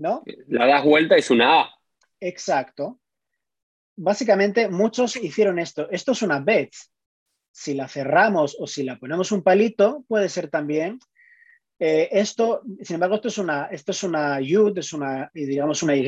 [0.01, 0.23] ¿no?
[0.47, 1.69] La das vuelta es una A.
[2.19, 2.99] Exacto.
[3.95, 5.89] Básicamente, muchos hicieron esto.
[5.91, 6.73] Esto es una Bet
[7.51, 10.99] si la cerramos o si la ponemos un palito, puede ser también.
[11.77, 15.95] Eh, esto, sin embargo, esto es una, esto es una yud, es una, digamos, una
[15.95, 16.07] Y,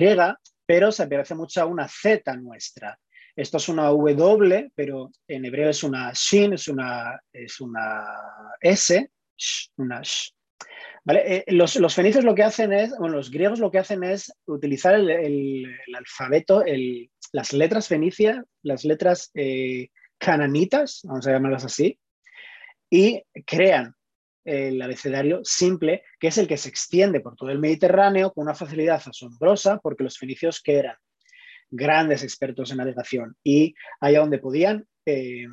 [0.66, 2.98] pero se parece mucho a una Z nuestra.
[3.36, 8.06] Esto es una W, pero en hebreo es una shin, es una, es una
[8.62, 9.10] S,
[9.78, 10.32] una sh.
[11.10, 14.96] Eh, los, fenicios lo que hacen es, bueno, los griegos lo que hacen es utilizar
[14.96, 16.64] el, el, alfabeto,
[17.34, 22.00] las letras fenicias, las letras eh, cananitas, vamos a llamarlas así,
[22.90, 23.94] y crean
[24.46, 28.56] el abecedario simple, que es el que se extiende por todo el Mediterráneo con una
[28.56, 30.96] facilidad asombrosa, porque los fenicios que eran
[31.70, 35.48] grandes expertos en navegación y allá donde podían, eh,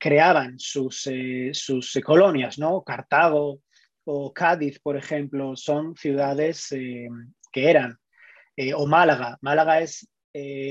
[0.00, 1.08] creaban sus,
[1.52, 2.82] sus colonias, ¿no?
[2.82, 3.60] Cartago
[4.04, 7.98] o Cádiz, por ejemplo, son ciudades que eran,
[8.74, 10.08] o Málaga, Málaga es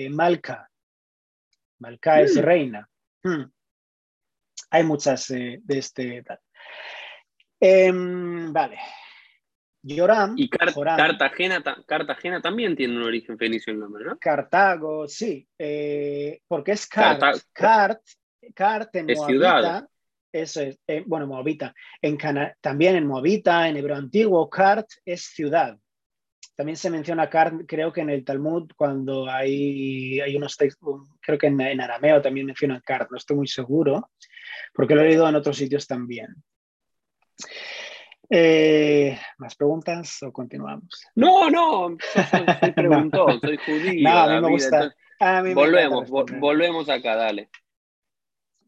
[0.09, 0.69] Malca,
[1.79, 2.39] Malca es mm.
[2.39, 2.89] reina.
[3.23, 3.43] Hmm.
[4.71, 6.23] Hay muchas de este
[7.59, 8.77] em, vale.
[9.81, 10.35] Yoram.
[10.37, 14.17] Y Cartagena, Cartagena también tiene un origen fenicio el nombre, ¿no?
[14.17, 15.47] Cartago, sí.
[15.57, 17.21] Eh, porque es Cart.
[17.53, 18.01] Cart,
[18.53, 19.87] Cart en es ciudad.
[20.31, 21.73] Eso es, eh, bueno, Moabita.
[22.01, 22.17] En
[22.61, 25.77] también en Moabita, en hebreo antiguo, Cart es ciudad.
[26.55, 31.37] También se menciona Cart, creo que en el Talmud, cuando hay, hay unos textos, creo
[31.37, 34.11] que en, en arameo también mencionan Cart, no estoy muy seguro,
[34.73, 36.27] porque lo he leído en otros sitios también.
[38.29, 41.07] Eh, ¿Más preguntas o continuamos?
[41.15, 44.07] No, no, soy, preguntó, soy judío.
[44.07, 44.93] No, a mí me gusta.
[45.55, 47.49] volvemos, volvemos acá, dale.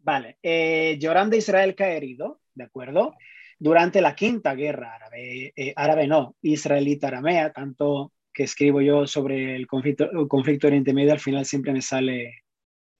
[0.04, 3.14] Vale, eh, de Israel cae herido, ¿de acuerdo?
[3.60, 9.68] Durante la quinta guerra árabe, eh, árabe no, israelita-aramea, tanto que escribo yo sobre el
[9.68, 12.44] conflicto, el conflicto Oriente Medio, al final siempre me sale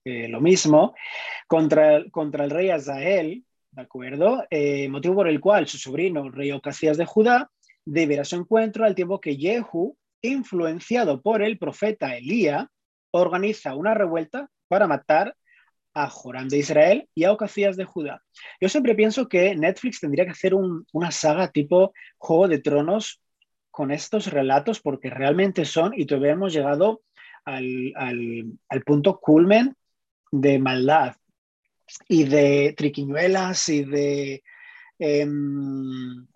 [0.04, 0.94] eh, lo mismo,
[1.48, 4.44] contra, contra el rey Azael, ¿de acuerdo?
[4.50, 7.50] Eh, motivo por el cual su sobrino, rey Ocasías de Judá,
[7.84, 12.66] deberá su encuentro al tiempo que Jehu, influenciado por el profeta Elías,
[13.10, 15.34] organiza una revuelta para matar
[15.94, 18.22] a Joram de Israel y a Ocasías de Judá.
[18.60, 23.20] Yo siempre pienso que Netflix tendría que hacer una saga tipo Juego de Tronos
[23.70, 27.02] con estos relatos porque realmente son, y todavía hemos llegado
[27.44, 29.76] al, al punto culmen
[30.30, 31.14] de maldad
[32.08, 34.42] y de triquiñuelas y de
[34.98, 36.26] em,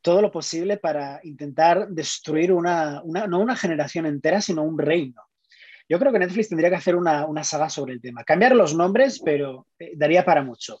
[0.00, 5.22] todo lo posible para intentar destruir una, no una generación entera, sino un reino.
[5.88, 8.24] Yo creo que Netflix tendría que hacer una, saga sobre el tema.
[8.24, 10.78] Cambiar los nombres, pero eh, daría para mucho.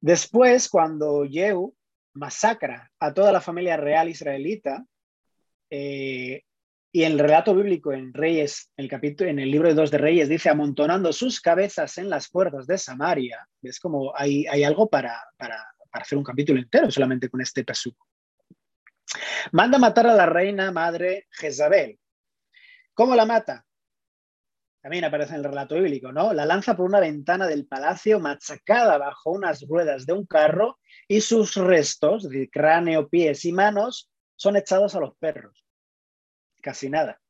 [0.00, 1.74] Después, cuando Yehu
[2.14, 4.84] masacra a toda la familia real israelita,
[5.70, 6.42] eh,
[6.94, 10.28] y el relato bíblico en Reyes, el capítulo, en el libro de dos de Reyes,
[10.28, 13.48] dice amontonando sus cabezas en las puertas de Samaria.
[13.62, 15.60] Es como hay, hay algo para, para,
[15.90, 18.06] hacer un capítulo entero solamente con este pesuco.
[19.50, 21.98] Manda matar a la reina madre Jezabel.
[22.94, 23.66] ¿Cómo la mata?
[24.80, 26.32] También aparece en el relato bíblico, ¿no?
[26.32, 30.78] La lanza por una ventana del palacio machacada bajo unas ruedas de un carro
[31.08, 35.64] y sus restos, es decir, cráneo, pies y manos, son echados a los perros
[36.64, 37.20] casi nada.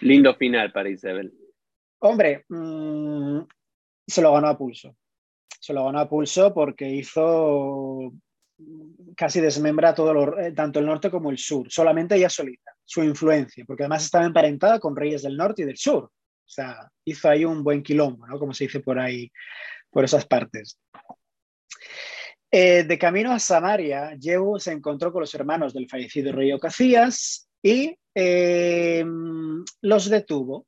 [0.00, 1.32] Lindo final para Isabel.
[1.98, 3.42] Hombre, mm,
[4.06, 4.96] se lo ganó a pulso.
[5.60, 8.12] Se lo ganó a pulso porque hizo
[9.16, 13.64] casi desmembra todo eh, tanto el norte como el sur, solamente ella solita, su influencia,
[13.64, 16.06] porque además estaba emparentada con reyes del norte y del sur.
[16.06, 18.36] O sea, hizo ahí un buen quilombo, ¿no?
[18.36, 19.30] Como se dice por ahí,
[19.90, 20.76] por esas partes.
[22.50, 27.48] Eh, de camino a Samaria, Jehu se encontró con los hermanos del fallecido rey Ocasías
[27.62, 29.04] y eh,
[29.82, 30.66] los detuvo.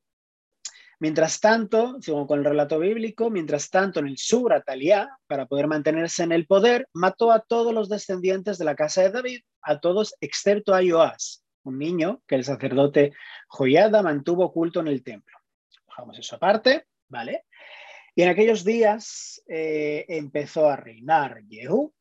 [1.01, 5.67] Mientras tanto, según con el relato bíblico, mientras tanto en el sur, Atalia, para poder
[5.67, 9.81] mantenerse en el poder, mató a todos los descendientes de la casa de David, a
[9.81, 13.13] todos excepto a Joás, un niño que el sacerdote
[13.47, 15.37] Joyada mantuvo oculto en el templo.
[15.87, 17.45] Dejamos eso aparte, ¿vale?
[18.15, 21.93] Y en aquellos días eh, empezó a reinar Jehu.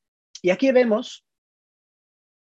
[0.43, 1.25] Y aquí vemos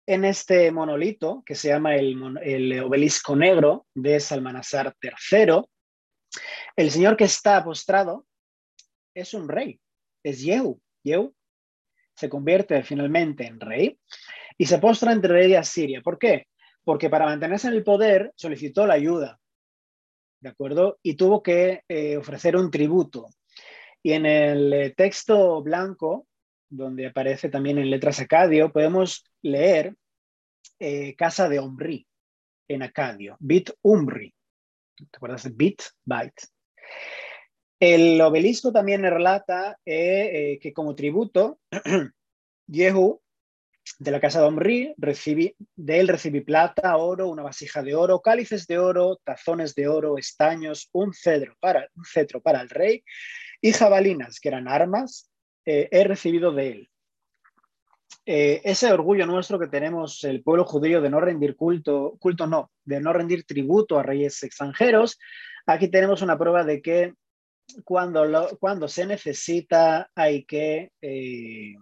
[0.05, 5.63] en este monolito que se llama el, obelisco negro de Salmanasar III,
[6.75, 8.25] el señor que está postrado
[9.13, 9.79] es un rey,
[10.23, 10.81] es Yehu.
[11.03, 11.33] Yehu
[12.15, 13.99] se convierte finalmente en rey
[14.57, 16.01] y se postra entre rey de Asiria.
[16.01, 16.47] ¿Por qué?
[16.83, 19.39] Porque para mantenerse en el poder solicitó la ayuda,
[20.41, 20.99] ¿de acuerdo?
[21.03, 23.29] Y tuvo que eh, ofrecer un tributo.
[24.03, 26.27] Y en el eh, texto blanco
[26.69, 29.93] donde aparece también en letras acadio, podemos leer
[30.79, 32.07] eh, Casa de Omri
[32.67, 34.33] en acadio, Bit Umri.
[34.95, 35.81] ¿Te acuerdas Bit?
[36.05, 36.47] Byte.
[37.79, 41.59] El obelisco también relata que como tributo,
[42.67, 43.21] Yehu
[43.99, 48.21] de la casa de Omri, recibí, de él recibí plata, oro, una vasija de oro,
[48.21, 53.03] cálices de oro, tazones de oro, estaños, un cedro para, cetro para el rey
[53.61, 55.29] y jabalinas, que eran armas,
[55.65, 56.89] eh, he recibido de él.
[58.25, 62.71] Eh, ese orgullo nuestro que tenemos el pueblo judío de no rendir culto, culto no,
[62.83, 65.17] de no rendir tributo a reyes extranjeros,
[65.65, 67.13] aquí tenemos una prueba de que
[67.83, 71.73] cuando, cuando se necesita hay que eh,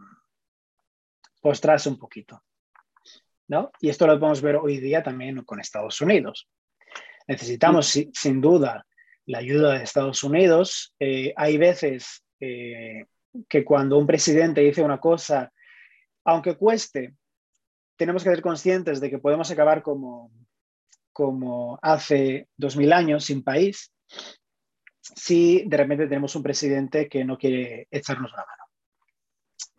[1.41, 2.43] postrarse un poquito.
[3.47, 3.71] ¿no?
[3.81, 6.47] Y esto lo podemos ver hoy día también con Estados Unidos.
[7.27, 8.85] Necesitamos, sin duda,
[9.25, 10.93] la ayuda de Estados Unidos.
[10.99, 13.05] Eh, hay veces eh,
[13.47, 15.51] que cuando un presidente dice una cosa,
[16.25, 17.15] aunque cueste,
[17.95, 20.31] tenemos que ser conscientes de que podemos acabar como,
[21.11, 23.91] como hace dos mil años sin país
[25.15, 28.63] si de repente tenemos un presidente que no quiere echarnos la mano,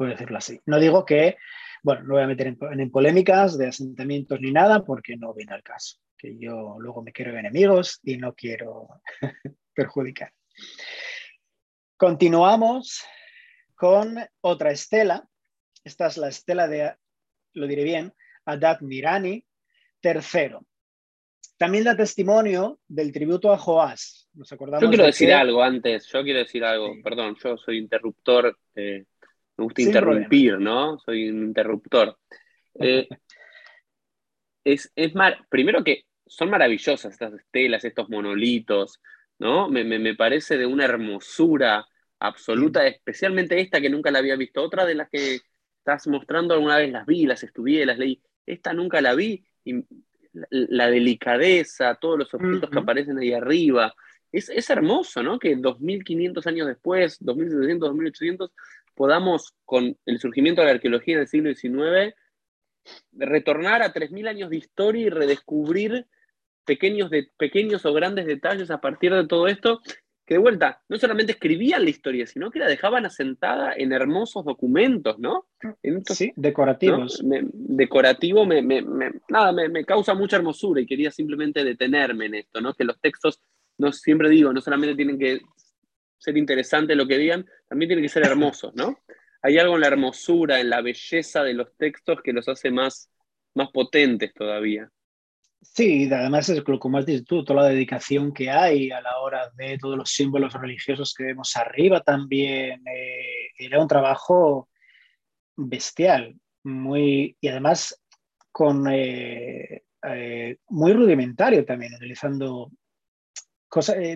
[0.01, 0.59] por decirlo así.
[0.65, 1.37] No digo que,
[1.83, 5.63] bueno, no voy a meter en, polémicas de asentamientos ni nada porque no viene al
[5.63, 8.89] caso, que yo luego me quiero enemigos y no quiero
[9.75, 10.33] perjudicar.
[11.99, 13.05] Continuamos
[13.75, 15.29] con otra estela.
[15.85, 16.95] Esta es la estela de,
[17.53, 18.15] lo diré bien,
[18.47, 19.45] Adad Mirani,
[20.01, 20.65] tercero.
[21.59, 24.31] También da testimonio del tributo a Joás.
[24.33, 28.57] Nos acordamos yo quiero decir algo antes, yo quiero decir algo, perdón, yo soy interruptor,
[28.75, 29.05] eh,
[29.61, 30.99] me gusta interrumpir, ¿no?
[30.99, 32.19] Soy un interruptor.
[32.75, 33.07] Eh,
[34.65, 35.13] es, es
[35.49, 39.01] primero que son maravillosas estas estelas, estos monolitos,
[39.39, 39.69] ¿no?
[39.69, 41.87] Me, me, parece de una hermosura
[42.19, 44.63] absoluta, especialmente esta que nunca la había visto.
[44.63, 45.41] Otra de las que
[45.79, 48.23] estás mostrando alguna vez las vi, las estudié, las leí.
[48.47, 49.85] Esta nunca la vi y
[50.33, 53.95] la delicadeza, todos los objetos que aparecen ahí arriba.
[54.33, 55.39] Es, hermoso, ¿no?
[55.39, 58.53] Que 2500 años después, 2700, 2800,
[59.01, 62.15] podamos, con el surgimiento de la arqueología del siglo XIX,
[63.13, 66.07] retornar a 3000 años de historia y redescubrir
[66.67, 69.81] pequeños, de, pequeños o grandes detalles a partir de todo esto
[70.27, 74.45] que de vuelta, no solamente escribían la historia, sino que la dejaban asentada en hermosos
[74.45, 75.47] documentos, ¿no?
[76.05, 77.23] sí, decorativos.
[77.55, 78.61] decorativo me,
[79.31, 82.75] nada, me, causa mucha hermosura y quería simplemente detenerme en esto, ¿no?
[82.75, 83.41] Que los textos,
[83.79, 85.41] no siempre digo, no solamente tienen que
[86.21, 88.99] ser interesantes lo que digan, también tienen que ser hermosos, ¿no?
[89.43, 93.11] Hay algo en la hermosura, en la belleza de los textos que los hace más,
[93.55, 94.91] más potentes todavía.
[95.63, 99.51] Sí, además es como has dicho tú, toda la dedicación que hay a la hora
[99.57, 102.83] de todos los símbolos religiosos que vemos arriba también.
[102.87, 104.69] Eh, era un trabajo
[105.57, 107.99] bestial, muy, y además
[108.53, 112.71] con eh, eh, muy rudimentario también, utilizando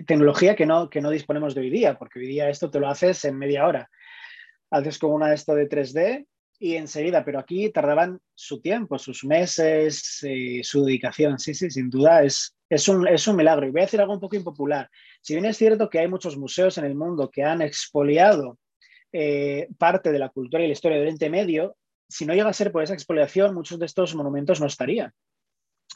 [0.05, 2.89] tecnología que no, que no disponemos de hoy día, porque hoy día esto te lo
[2.89, 3.89] haces en media hora.
[4.69, 6.25] Haces como una de esto de 3D
[6.59, 11.39] y enseguida, pero aquí tardaban su tiempo, sus meses, eh, su dedicación.
[11.39, 13.67] Sí, sí, sin duda es, es, un, es un milagro.
[13.67, 14.89] Y voy a decir algo un poco impopular.
[15.21, 18.57] Si bien es cierto que hay muchos museos en el mundo que han expoliado
[19.11, 21.77] eh, parte de la cultura y la historia del Oriente Medio,
[22.07, 25.13] si no llega a ser por esa expoliación, muchos de estos monumentos no estarían.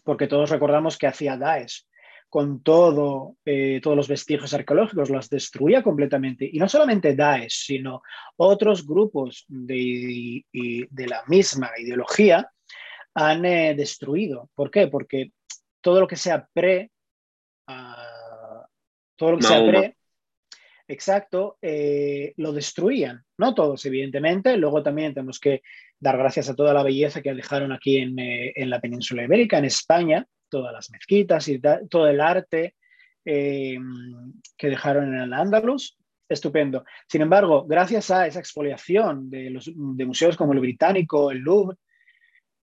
[0.03, 1.85] Porque todos recordamos que hacía Daesh
[2.29, 6.47] con todo, eh, todos los vestigios arqueológicos, los destruía completamente.
[6.51, 8.03] Y no solamente Daesh, sino
[8.37, 12.49] otros grupos de, de la misma ideología
[13.15, 14.49] han eh, destruido.
[14.53, 14.87] ¿Por qué?
[14.87, 15.31] Porque
[15.81, 16.91] todo lo que sea pre,
[17.67, 18.67] ah,
[19.15, 19.97] todo lo que sea pre,
[20.87, 23.23] exacto, eh, lo destruían.
[23.39, 24.55] No todos, evidentemente.
[24.55, 25.63] Luego también tenemos que
[25.99, 29.65] dar gracias a toda la belleza que dejaron aquí en, en la península ibérica, en
[29.65, 32.75] España, todas las mezquitas y todo el arte
[33.25, 33.77] eh,
[34.57, 35.97] que dejaron en el Andalus.
[36.27, 36.85] Estupendo.
[37.07, 39.49] Sin embargo, gracias a esa expoliación de,
[40.05, 41.77] museos como el Británico, el Louvre,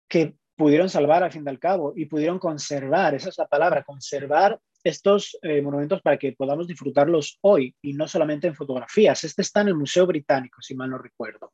[0.08, 3.84] que pudieron salvar al fin y al cabo y pudieron conservar, esa es la palabra,
[3.84, 9.24] conservar estos eh, monumentos para que podamos disfrutarlos hoy y no solamente en fotografías.
[9.24, 11.52] Este está en el Museo Británico, si mal no recuerdo.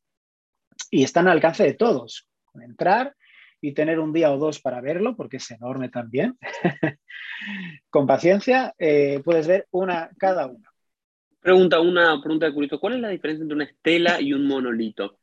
[0.91, 2.27] Y están al alcance de todos.
[2.53, 3.15] Entrar
[3.63, 6.37] y tener un día o dos para verlo, porque es enorme también,
[7.89, 10.69] con paciencia, eh, puedes ver una cada una.
[11.39, 12.77] Pregunta, una pregunta de curioso.
[12.77, 15.17] ¿Cuál es la diferencia entre una estela y un monolito?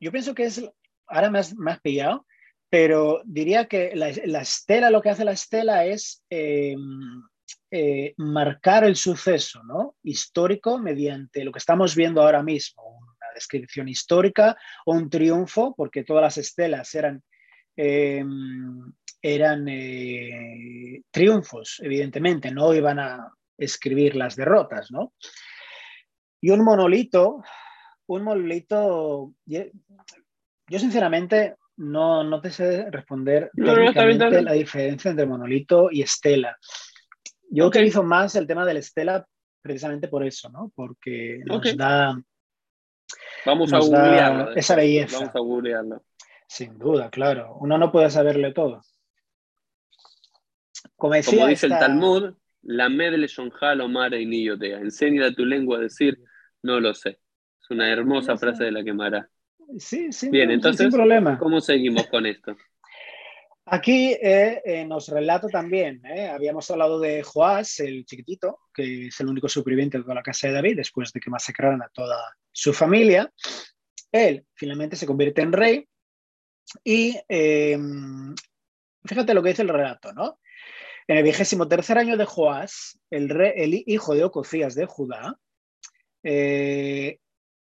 [0.00, 0.60] Yo pienso que es,
[1.06, 2.26] ahora me has, pillado,
[2.68, 7.22] pero diría que la, estela, lo que hace la estela es em,
[7.70, 9.94] eh, marcar el suceso ¿no?
[10.02, 16.02] histórico mediante lo que estamos viendo ahora mismo, una descripción histórica o un triunfo, porque
[16.02, 17.22] todas las estelas eran
[17.76, 25.12] Em, eran eh, triunfos, evidentemente, no iban a escribir las derrotas, ¿no?
[26.40, 27.42] Y un monolito,
[28.06, 36.56] un monolito, yo sinceramente no, no te sé responder la diferencia entre monolito y estela.
[37.50, 39.26] Yo utilizo más el tema de la estela
[39.60, 40.72] precisamente por eso, ¿no?
[40.74, 42.16] Porque nos da...
[43.44, 45.18] Vamos a esa belleza.
[45.18, 46.02] Vamos a googlearlo.
[46.46, 47.56] Sin duda, claro.
[47.60, 48.82] Uno no puede saberle todo.
[50.96, 54.78] Como, dice el Talmud, la medle o mare y niyotea.
[54.78, 56.18] Enseña a tu lengua a decir,
[56.62, 57.20] no lo sé.
[57.60, 59.28] Es una hermosa frase de la quemará.
[59.78, 60.30] Sí, sí.
[60.30, 61.38] Bien, entonces, sin problema.
[61.38, 62.56] ¿cómo seguimos con esto?
[63.68, 69.18] Aquí eh, eh, nos relata también, eh, habíamos hablado de Joás, el chiquitito, que es
[69.18, 72.16] el único superviviente de la casa de David después de que masacraron a toda
[72.52, 73.28] su familia.
[74.12, 75.88] Él finalmente se convierte en rey
[76.84, 77.16] y
[79.04, 80.38] fíjate lo que dice el relato, ¿no?
[81.08, 85.38] En el vigésimo tercer año de Joás, el, rey, el hijo de Ococías de Judá,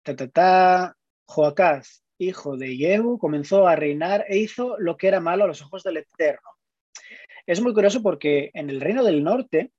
[0.03, 0.97] ta, ta, ta,
[1.27, 5.61] Joacás hijo de Yehu, comenzó a reinar e hizo lo que era malo a los
[5.61, 6.49] ojos del Eterno.
[7.45, 9.71] Es muy curioso porque en el reino del norte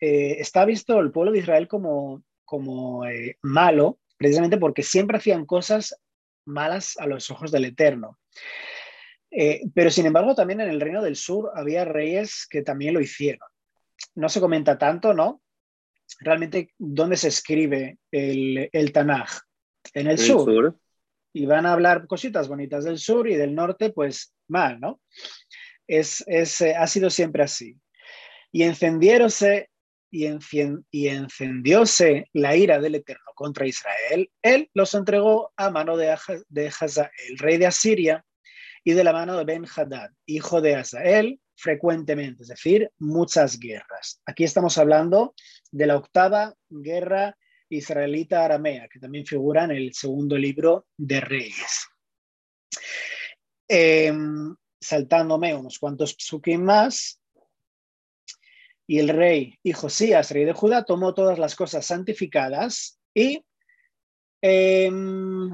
[0.00, 5.46] eh, está visto el pueblo de Israel como, como eh, malo, precisamente porque siempre hacían
[5.46, 5.98] cosas
[6.44, 8.18] malas a los ojos del Eterno.
[9.30, 13.00] Eh, pero sin embargo, también en el reino del sur había reyes que también lo
[13.00, 13.48] hicieron.
[14.14, 15.42] No se comenta tanto, ¿no?
[16.20, 19.30] Realmente, ¿dónde se escribe el, el Tanaj?
[19.94, 20.76] En el, sur
[21.32, 25.00] y van a hablar cositas bonitas del sur y del norte, pues mal, ¿no?
[25.86, 27.76] Es, eh, ha sido siempre así.
[28.52, 29.69] Y encendiéronse
[30.10, 37.10] y, encendióse la ira del Eterno contra Israel, él los entregó a mano de, Hazael,
[37.38, 38.24] rey de Asiria,
[38.82, 44.22] y de la mano de Ben Hadad, hijo de Hazael, frecuentemente, es decir, muchas guerras.
[44.24, 45.34] Aquí estamos hablando
[45.70, 47.36] de la octava guerra
[47.68, 51.86] israelita aramea, que también figura en el segundo libro de Reyes.
[53.68, 57.19] Em, saltándome unos cuantos psukim más,
[58.90, 63.46] y el rey y Josías, rey de Judá, tomó todas las cosas santificadas y
[64.42, 65.48] em,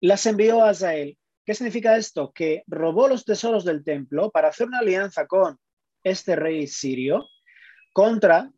[0.00, 1.18] las envió a Azael.
[1.44, 2.32] ¿Qué significa esto?
[2.32, 5.58] Que robó los tesoros del templo para hacer una alianza con
[6.02, 7.28] este rey sirio
[7.92, 8.50] contra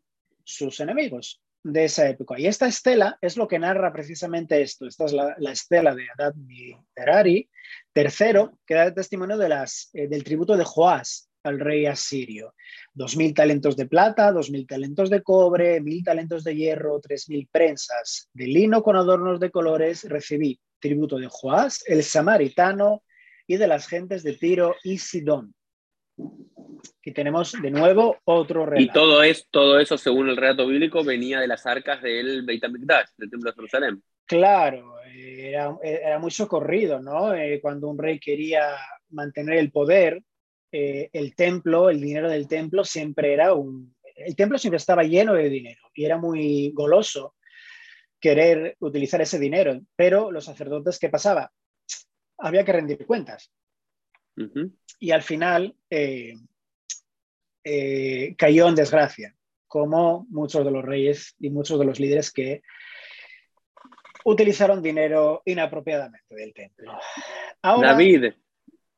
[0.45, 2.39] sus enemigos de esa época.
[2.39, 4.87] Y esta estela es lo que narra precisamente esto.
[4.87, 6.35] Esta es la, estela de Adad
[6.93, 7.49] Terari,
[7.91, 12.53] tercero, que da testimonio de las, eh, del tributo de Joás al rey asirio.
[12.93, 17.29] Dos mil talentos de plata, dos mil talentos de cobre, mil talentos de hierro, tres
[17.29, 20.03] mil prensas de lino con adornos de colores.
[20.09, 23.03] Recibí tributo de Joás, el samaritano,
[23.47, 25.53] y de las gentes de Tiro y Sidón.
[26.99, 28.81] Aquí tenemos de nuevo otro relato.
[28.81, 32.63] Y todo, es, todo eso, según el relato bíblico, venía de las arcas del Beit
[32.63, 34.03] HaMikdash, del Templo de Jerusalén.
[34.25, 37.33] Claro, era, era muy socorrido, ¿no?
[37.35, 38.75] Eh, cuando un rey quería
[39.09, 40.23] mantener el poder,
[40.77, 43.95] eh, el templo, el dinero del templo siempre era un...
[44.13, 47.35] El templo siempre estaba lleno de dinero y era muy goloso
[48.19, 51.49] querer utilizar ese dinero, pero los sacerdotes, ¿qué pasaba?
[52.39, 53.53] Había que rendir cuentas.
[54.99, 56.33] Y al final eh,
[57.63, 59.33] eh, cayó en desgracia,
[59.67, 62.63] como muchos de los reyes y muchos de los líderes que
[64.25, 66.97] utilizaron dinero inapropiadamente del templo.
[67.63, 68.33] David,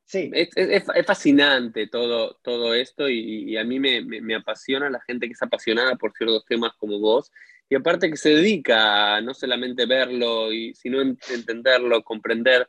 [0.08, 0.30] sí.
[0.32, 5.94] Es, fascinante todo, todo esto y, a mí me, apasiona la gente que es apasionada
[5.96, 7.30] por ciertos temas como vos
[7.68, 12.68] y aparte que se dedica a no solamente verlo, y, sino entenderlo, comprender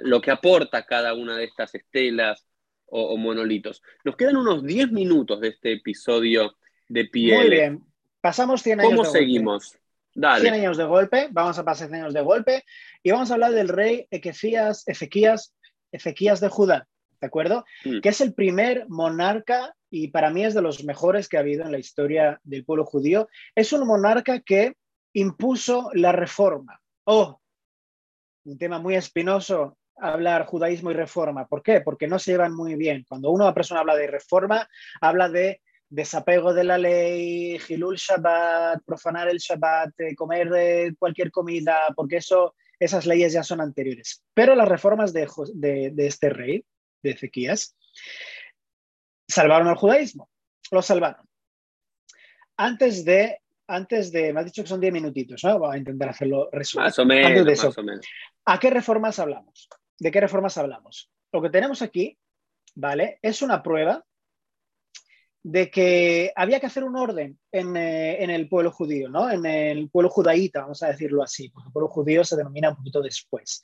[0.00, 2.46] lo que aporta cada una de estas estelas
[2.86, 3.82] o, monolitos.
[4.04, 6.56] Nos quedan unos 10 minutos de este episodio
[6.88, 7.38] de piel.
[7.38, 7.84] Muy bien.
[8.20, 9.76] Pasamos 100 años ¿Cómo seguimos?
[10.14, 10.42] Dale.
[10.42, 12.64] 100 años de golpe, vamos a pasar 100 años de golpe
[13.02, 15.54] y vamos a hablar del rey Ezequías, Ezequías,
[15.94, 16.88] Ezequías de Judá,
[17.20, 17.64] ¿de acuerdo?
[17.84, 18.00] Mm.
[18.00, 21.64] Que es el primer monarca y para mí es de los mejores que ha habido
[21.64, 23.28] en la historia del pueblo judío.
[23.54, 24.74] Es un monarca que
[25.12, 26.80] impuso la reforma.
[27.04, 27.40] Oh,
[28.44, 31.46] un tema muy espinoso hablar judaísmo y reforma.
[31.46, 31.80] ¿Por qué?
[31.80, 33.04] Porque no se llevan muy bien.
[33.08, 34.68] Cuando una persona habla de reforma,
[35.00, 41.30] habla de desapego de la ley, Hilul Shabbat, profanar el Shabbat, eh, comer eh, cualquier
[41.30, 44.22] comida, porque eso, esas leyes ya son anteriores.
[44.34, 45.26] Pero las reformas de,
[45.92, 46.64] de este rey,
[47.02, 47.76] de Ezequías,
[49.28, 50.28] salvaron al judaísmo,
[50.70, 51.26] lo salvaron.
[52.56, 55.58] Antes de antes de, me has dicho que son 10 minutitos, ¿no?
[55.58, 56.84] Voy a intentar hacerlo resumen.
[56.84, 58.06] Más o menos, más o menos.
[58.44, 59.68] ¿A qué reformas hablamos?
[59.98, 61.10] ¿De qué reformas hablamos?
[61.32, 62.18] Lo que tenemos aquí,
[62.74, 63.18] ¿vale?
[63.22, 64.04] Es una prueba
[65.44, 69.30] de que había que hacer un orden en, eh, en, el pueblo judío, ¿no?
[69.30, 72.76] En el pueblo judaíta, vamos a decirlo así, porque el pueblo judío se denomina un
[72.76, 73.62] poquito después.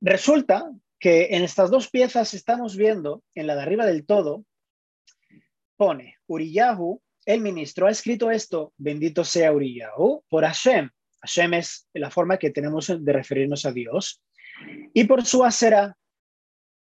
[0.00, 4.44] Resulta que en estas dos piezas estamos viendo, en la de arriba del todo,
[5.76, 10.90] pone Uriyahu el ministro ha escrito esto, bendito sea Uriyahu, por Hashem.
[11.20, 14.20] Hashem es la forma que tenemos de referirnos a Dios.
[14.92, 15.96] Y por su asera,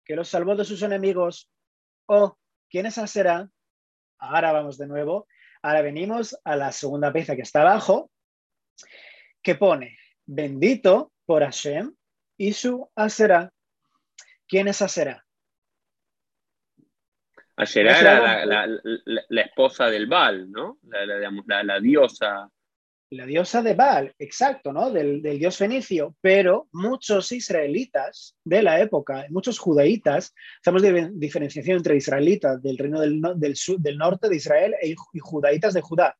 [0.05, 1.51] que los salvó de sus enemigos.
[2.07, 2.37] oh,
[2.73, 3.49] ¿quién es asera?
[4.18, 5.29] Ahora vamos de nuevo.
[5.61, 8.11] Ahora venimos a la segunda pieza que está abajo,
[9.43, 11.95] que pone, bendito por Hashem
[12.39, 13.53] y su asera.
[14.49, 15.25] ¿Quién es asera?
[17.57, 20.79] Asherá era la, esposa del Baal, ¿no?
[20.83, 22.49] La, diosa.
[23.13, 24.91] La diosa de Baal, exacto, ¿no?
[24.91, 26.17] Del, dios fenicio.
[26.23, 33.01] Pero muchos israelitas de la época, muchos judaítas, estamos de diferenciación entre israelitas del reino
[33.01, 36.17] del, norte de Israel e, y judaítas de Judá.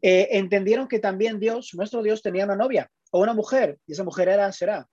[0.00, 4.04] Eh, entendieron que también Dios, nuestro Dios, tenía una novia o una mujer, y esa
[4.04, 4.86] mujer era Asherá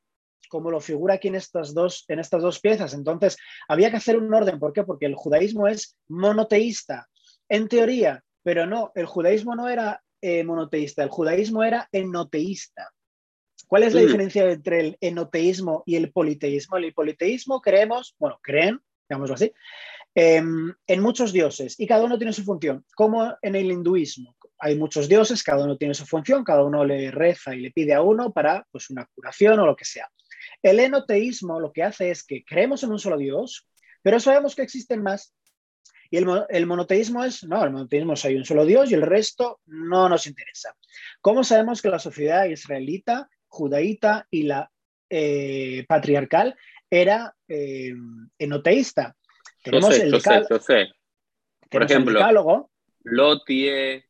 [0.50, 2.94] como lo figura aquí en estas, dos, en estas dos piezas.
[2.94, 3.36] Entonces,
[3.68, 4.60] había que hacer un orden.
[4.60, 4.84] ¿Por qué?
[4.84, 7.08] Porque el judaísmo es monoteísta,
[7.50, 12.92] en teoría, pero no, el judaísmo no era eh, monoteísta, el judaísmo era enoteísta.
[13.68, 14.06] ¿Cuál es la mm.
[14.06, 16.78] diferencia entre el enoteísmo y el politeísmo?
[16.78, 19.54] El politeísmo creemos, bueno, creen, digámoslo así,
[20.16, 24.36] em, en muchos dioses y cada uno tiene su función, como en el hinduismo.
[24.58, 27.94] Hay muchos dioses, cada uno tiene su función, cada uno le reza y le pide
[27.94, 30.10] a uno para pues, una curación o lo que sea.
[30.64, 33.68] El enoteísmo lo que hace es que creemos en un solo Dios,
[34.02, 35.36] pero sabemos que existen más.
[36.10, 39.60] Y el, monoteísmo es, no, el monoteísmo es hay un solo Dios y el resto
[39.66, 40.76] no nos interesa.
[41.22, 44.72] ¿Cómo sabemos que la sociedad israelita, judaíta y la
[45.10, 46.56] eh, patriarcal
[46.90, 47.94] era eh,
[48.38, 49.16] enoteísta?
[49.64, 50.12] Tenemos el
[51.70, 52.36] Por ejemplo, el
[53.04, 54.04] Lotiel,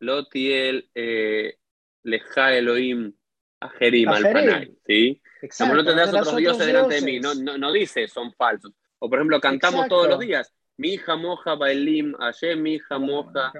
[0.00, 1.56] Lotiel eh,
[2.02, 3.12] Leja Elohim
[3.60, 5.20] Ajerim, Alpanay, ¿sí?
[5.42, 8.72] Exacto, no tendrás otros, dioses delante de mí, no, no, dice son falsos.
[8.98, 13.52] O por ejemplo, cantamos todos los días, mi hija moja Bailim, Hashem, mi hija moja.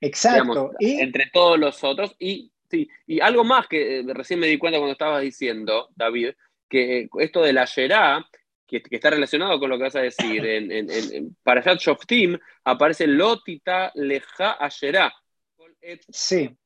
[0.00, 0.72] Exacto.
[0.78, 1.00] y...
[1.00, 2.14] Entre todos los otros.
[2.18, 6.30] Y, sí, y algo más que eh, recién me di cuenta cuando estabas diciendo, David,
[6.68, 8.24] que esto de la Yerá,
[8.66, 12.38] que, que, está relacionado con lo que vas a decir, en, en, en, para Shoftim
[12.64, 15.12] aparece Lotita Leja Ayerá.
[16.08, 16.56] Sí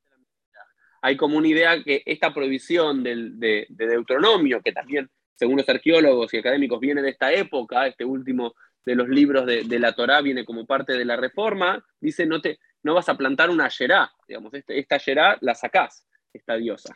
[1.01, 5.09] hay como una idea que esta prohibición de, Deuteronomio, que también,
[5.39, 8.53] según los arqueólogos y académicos, viene de esta época, este último
[8.85, 12.59] de los libros de, la Torá viene como parte de la reforma, dice no, te,
[12.83, 16.93] no vas a plantar una yerá, digamos, este, esta yerá la sacás, esta diosa.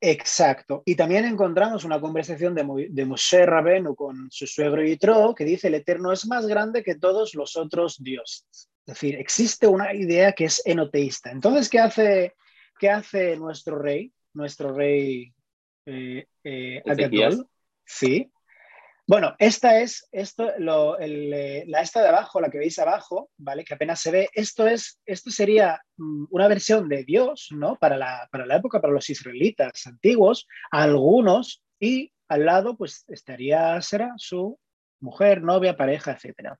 [0.00, 0.82] Exacto.
[0.84, 5.68] Y también encontramos una conversación de, de Moshe Rabenu con su suegro Yitro que dice,
[5.68, 8.68] el Eterno es más grande que todos los otros dioses.
[8.84, 11.30] Es decir, existe una idea que es enoteísta.
[11.30, 12.34] Entonces, ¿qué hace
[12.82, 14.12] ¿Qué hace nuestro rey?
[14.34, 15.32] Nuestro rey
[15.86, 16.82] eh, eh
[17.84, 18.30] Sí.
[19.06, 23.64] Bueno, esta es esto, eh, la esta de abajo, la que veis abajo, ¿vale?
[23.64, 24.28] Que apenas se ve.
[24.32, 27.76] Esto es, esto sería mm, una versión de Dios, ¿no?
[27.76, 33.80] Para la, para la época, para los israelitas antiguos, algunos, y al lado, pues estaría,
[33.82, 34.58] será su
[35.00, 36.54] mujer, novia, pareja, etc.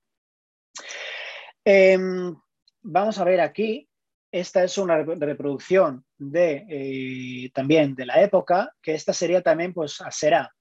[1.63, 2.35] Em,
[2.81, 3.87] vamos a ver aquí
[4.33, 10.01] esta es una reproducción de, eh, también de la época, que esta sería también pues
[10.01, 10.51] Aserá,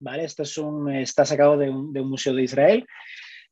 [0.00, 0.24] ¿vale?
[0.24, 2.84] Esto es un, está sacado de un, museo de Israel.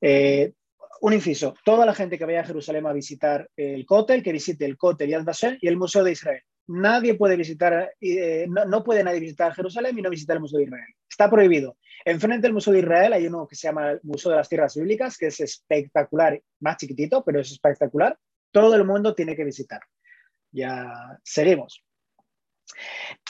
[0.01, 0.53] Eh,
[1.01, 4.64] un inciso, toda la gente que vaya a Jerusalén a visitar el Kotel, que visite
[4.64, 6.42] el Kotel Yad Vashem y el Museo de Israel.
[6.66, 10.64] Nadie puede visitar, eh, no, puede nadie visitar Jerusalén y no visitar el Museo de
[10.64, 10.94] Israel.
[11.09, 11.76] Está prohibido.
[12.05, 14.74] Enfrente del Museo de Israel hay uno que se llama el Museo de las Tierras
[14.74, 18.18] Bíblicas, que es espectacular, más chiquitito, pero es espectacular
[18.57, 19.82] todo el mundo tiene que visitar.
[20.50, 20.90] Ya
[21.22, 21.84] seguimos.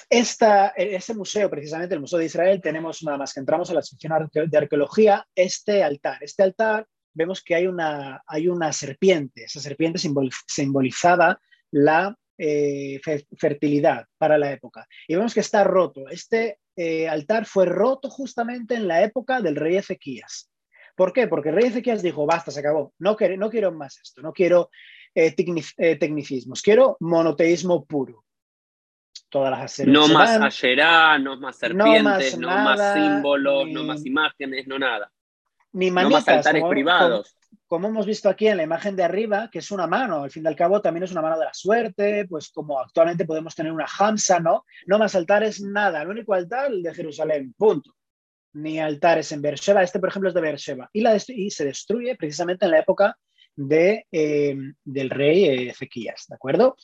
[0.09, 3.83] Esta, este museo, precisamente el Museo de Israel, tenemos nada más que entramos a la
[3.83, 6.23] sección de arqueología, este altar.
[6.23, 9.99] Este altar vemos que hay una, hay una serpiente, esa serpiente
[10.47, 11.41] simbolizaba
[11.73, 13.01] la eh,
[13.37, 14.87] fertilidad para la época.
[15.09, 16.09] Y vemos que está roto.
[16.09, 20.53] Este eh, altar fue roto justamente en la época del rey Ezequías.
[20.95, 21.27] ¿Por qué?
[21.27, 24.71] Porque el rey Ezequías dijo, basta, se acabó, no, no quiero más esto, no quiero
[25.17, 25.35] eh,
[25.79, 28.23] eh, tecnicismos, quiero monoteísmo puro.
[29.31, 34.79] Todas las no más ayerá, no más serpientes, no más, símbolos, no más imágenes, no
[34.79, 35.11] nada.
[35.73, 37.37] Ni manitas, no más altares privados.
[37.67, 40.45] Como, hemos visto aquí en la imagen de arriba, que es una mano, al fin
[40.45, 43.73] y al cabo también es una mano de la suerte, pues como actualmente podemos tener
[43.73, 44.65] una Hamsa, ¿no?
[44.87, 46.03] No más altares, nada.
[46.03, 47.97] El único altar de Jerusalén, punto
[48.53, 49.83] ni altares en Beersheba.
[49.83, 50.89] Este, por ejemplo, es de Beersheba.
[50.93, 53.17] Y, la y se destruye precisamente en la época
[53.57, 56.77] de, eh, del rey Ezequías, ¿de acuerdo?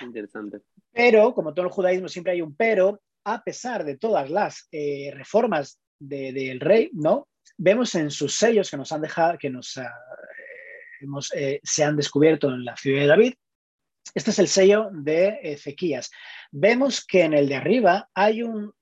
[0.00, 0.60] Interesante.
[0.92, 5.10] Pero, como todo el judaísmo siempre hay un pero, a pesar de todas las eh,
[5.14, 7.28] reformas del rey, ¿no?
[7.58, 9.92] Vemos en sus sellos que nos han dejado, que nos ah,
[11.00, 13.34] hemos, eh, se han descubierto en la ciudad de David,
[14.14, 16.10] este es el sello de Ezequías.
[16.50, 18.72] Vemos que en el de arriba hay un,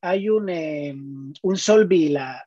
[0.00, 2.46] hay un, un sol vila,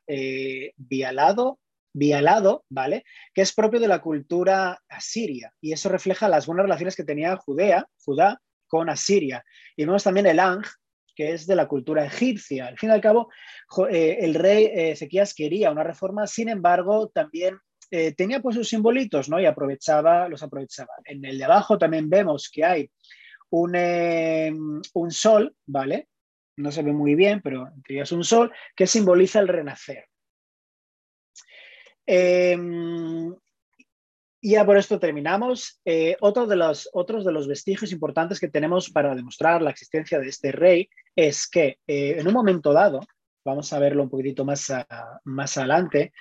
[0.76, 1.60] vialado
[1.94, 3.04] vialado, ¿vale?
[3.32, 7.36] Que es propio de la cultura asiria y eso refleja las buenas relaciones que tenía
[7.36, 9.44] Judea, Judá con Asiria.
[9.76, 10.64] Y vemos también el Ang,
[11.14, 12.66] que es de la cultura egipcia.
[12.66, 13.30] Al fin y al cabo,
[13.88, 17.58] eh, el rey Ezequías quería una reforma, sin embargo, también
[18.16, 19.38] tenía pues sus simbolitos, ¿no?
[19.38, 20.94] Y aprovechaba, los aprovechaba.
[21.04, 22.90] En el de abajo también vemos que hay
[23.50, 26.08] un, un sol, ¿vale?
[26.56, 30.06] No se ve muy bien, pero es un sol que simboliza el renacer.
[32.06, 33.34] Em,
[34.40, 35.80] y ya por esto terminamos.
[35.84, 40.18] Eh, otro de los, otros de los vestigios importantes que tenemos para demostrar la existencia
[40.18, 43.00] de este rey es que eh, en un momento dado,
[43.44, 44.72] vamos a verlo un poquitito más,
[45.24, 46.12] más adelante,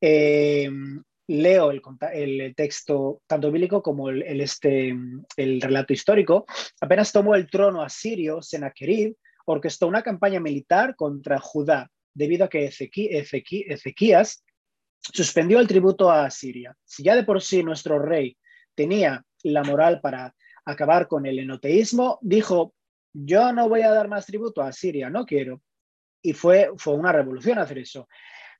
[0.00, 1.82] em, leo el,
[2.14, 4.96] el, texto tanto bíblico como el, este,
[5.36, 6.46] el relato histórico,
[6.80, 12.66] apenas tomó el trono asirio, Sennacherib, orquestó una campaña militar contra Judá, debido a que
[12.66, 14.44] Ezequías
[15.00, 16.76] suspendió el tributo a Asiria.
[16.84, 18.36] Si ya de por sí nuestro rey
[18.74, 20.34] tenía la moral para
[20.64, 22.74] acabar con el enoteísmo, dijo,
[23.12, 25.62] yo no voy a dar más tributo a Asiria, no quiero.
[26.22, 28.08] Y fue, fue una revolución hacer eso.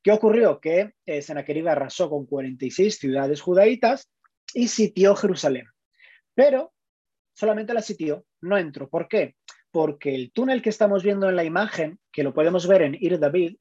[0.02, 0.60] ¿Qué ocurrió?
[0.60, 4.10] Que eh, Sennacherib arrasó con 46 ciudades judaítas
[4.54, 5.66] y sitió Jerusalén.
[6.34, 6.72] Pero
[7.34, 8.88] solamente la sitió, no entró.
[8.88, 9.36] ¿Por qué?
[9.70, 13.18] Porque el túnel que estamos viendo en la imagen, que lo podemos ver en Ir
[13.18, 13.56] David,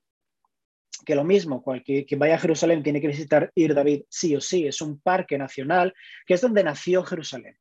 [1.06, 4.42] que lo mismo, cualquier que vaya a Jerusalén tiene que visitar Ir David sí o
[4.42, 5.94] sí, es un parque nacional
[6.26, 7.58] que es donde nació Jerusalén.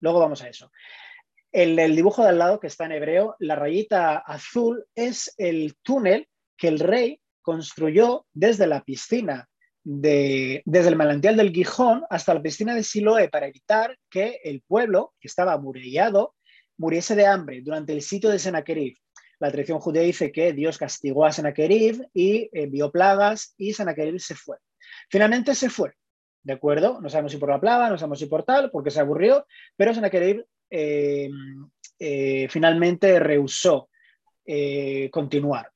[0.00, 0.70] Luego vamos a eso.
[1.50, 6.28] El dibujo de al lado, que está en hebreo, la rayita azul es el túnel
[6.56, 9.48] que el rey construyó desde la piscina,
[9.84, 14.62] de, desde el manantial del Gijón hasta la piscina de Siloé para evitar que el
[14.62, 16.34] pueblo, que estaba amurallado,
[16.76, 18.96] muriese de hambre durante el sitio de Sennacherib.
[19.38, 24.34] La tradición judía dice que Dios castigó a Sennacherib y envió plagas y Sennacherib se
[24.34, 24.56] fue.
[25.10, 25.92] Finalmente se fue,
[26.42, 27.00] ¿de acuerdo?
[27.00, 29.94] No sabemos si por la plaga, no sabemos si por tal, porque se aburrió, pero
[29.94, 31.30] Sennacherib eh,
[31.98, 33.88] eh, finalmente rehusó
[34.44, 35.70] eh, continuar.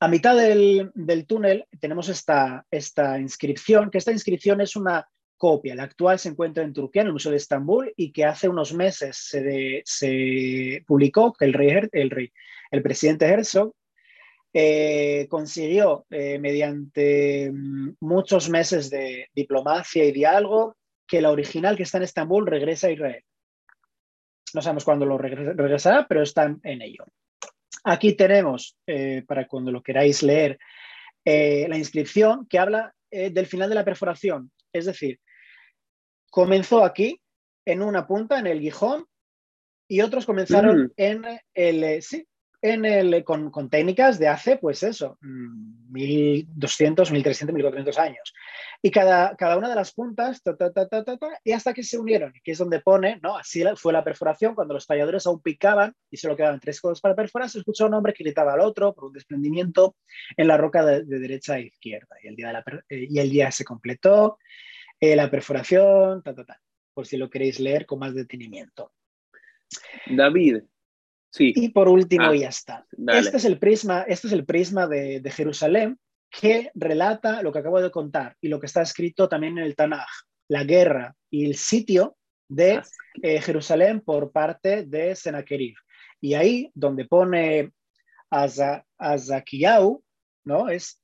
[0.00, 0.92] A mitad del,
[1.26, 5.74] túnel tenemos esta, esta inscripción, que esta inscripción es una copia.
[5.74, 8.72] La actual se encuentra en Turquía, en el Museo de Estambul, y que hace unos
[8.74, 12.32] meses se, publicó que el rey, el rey,
[12.74, 13.72] el presidente Herzog
[14.52, 20.76] eh, consiguió, eh, mediante mm, muchos meses de diplomacia y diálogo,
[21.08, 23.24] que la original que está en Estambul regrese a Israel.
[24.54, 27.04] No sabemos cuándo lo regresará, pero está en ello.
[27.82, 30.58] Aquí tenemos, eh, para cuando lo queráis leer,
[31.24, 34.52] la inscripción que habla del final de la perforación.
[34.72, 35.18] Es decir,
[36.30, 37.18] comenzó aquí,
[37.64, 39.06] en una punta, en el Gijón,
[39.88, 40.90] y otros comenzaron mm.
[40.96, 42.26] en el, sí,
[42.64, 48.32] en el, con, técnicas de hace, pues eso, 1200, 1300, 1400 años.
[48.80, 50.40] Y cada, cada una de las puntas,
[51.44, 53.36] y hasta que se unieron, que es donde pone, ¿no?
[53.36, 57.14] Así fue la perforación, cuando los talladores aún picaban y solo quedaban tres codos para
[57.14, 59.96] perforar, se escuchó un hombre que gritaba al otro por un desprendimiento
[60.34, 62.16] en la roca de, derecha e izquierda.
[62.22, 64.38] Y el día, eh, y el día se completó,
[64.98, 66.22] eh, la perforación,
[66.94, 68.90] por si lo queréis leer con más detenimiento.
[70.06, 70.62] David,
[71.38, 72.86] y por último, ah, ya está.
[73.08, 75.98] Este es el prisma, este es el prisma de, Jerusalén
[76.30, 79.76] que relata lo que acabo de contar y lo que está escrito también en el
[79.76, 80.08] Tanaj,
[80.48, 82.16] la guerra y el sitio
[82.48, 82.82] de ah,
[83.22, 85.74] eh, Jerusalén por parte de Sennacherib.
[86.20, 87.72] Y ahí donde pone
[88.30, 90.02] Azakiau,
[90.44, 90.68] ¿no?
[90.68, 91.00] Es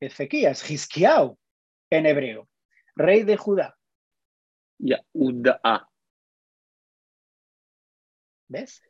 [0.00, 1.38] Ezequías, Hizkiau
[1.90, 2.48] en hebreo,
[2.96, 3.76] rey de Judá.
[4.78, 5.02] Ya,
[8.48, 8.82] ¿Ves?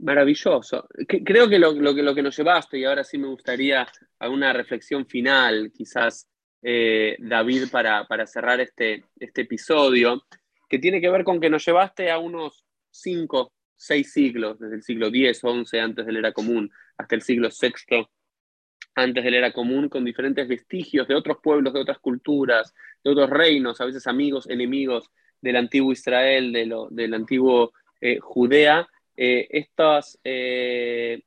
[0.00, 0.86] Maravilloso.
[1.06, 3.86] creo que lo, que lo que nos llevaste, y ahora sí me gustaría
[4.20, 6.28] a una reflexión final, quizás,
[6.62, 10.22] eh, David, para, para cerrar este, este episodio,
[10.68, 14.82] que tiene que ver con que nos llevaste a unos cinco, seis siglos, desde el
[14.82, 18.06] siglo X, XI antes de la era común, hasta el siglo VI
[18.94, 23.10] antes de la era común, con diferentes vestigios de otros pueblos, de otras culturas, de
[23.10, 28.88] otros reinos, a veces amigos, enemigos del antiguo Israel, de lo, del antiguo eh, Judea,
[29.20, 31.22] eh, estas eh,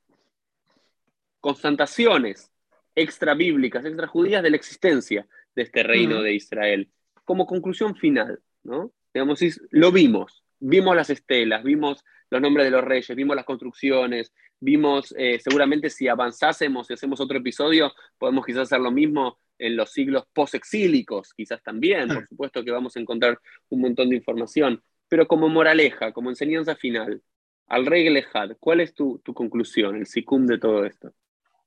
[1.40, 2.50] constataciones
[2.94, 6.88] extra bíblicas, extra judías de la existencia de este reino de Israel.
[7.26, 8.94] Como conclusión final, ¿no?
[9.12, 9.40] Digamos,
[9.70, 15.14] lo vimos, vimos las estelas, vimos los nombres de los reyes, vimos las construcciones, vimos,
[15.18, 19.92] eh, seguramente si avanzásemos y hacemos otro episodio, podemos quizás hacer lo mismo en los
[19.92, 23.38] siglos post-exílicos, quizás también, por supuesto que vamos a encontrar
[23.68, 27.20] un montón de información, pero como moraleja, como enseñanza final,
[27.66, 31.12] al rey Gelehad, ¿cuál es tu, conclusión, el sicum de todo esto?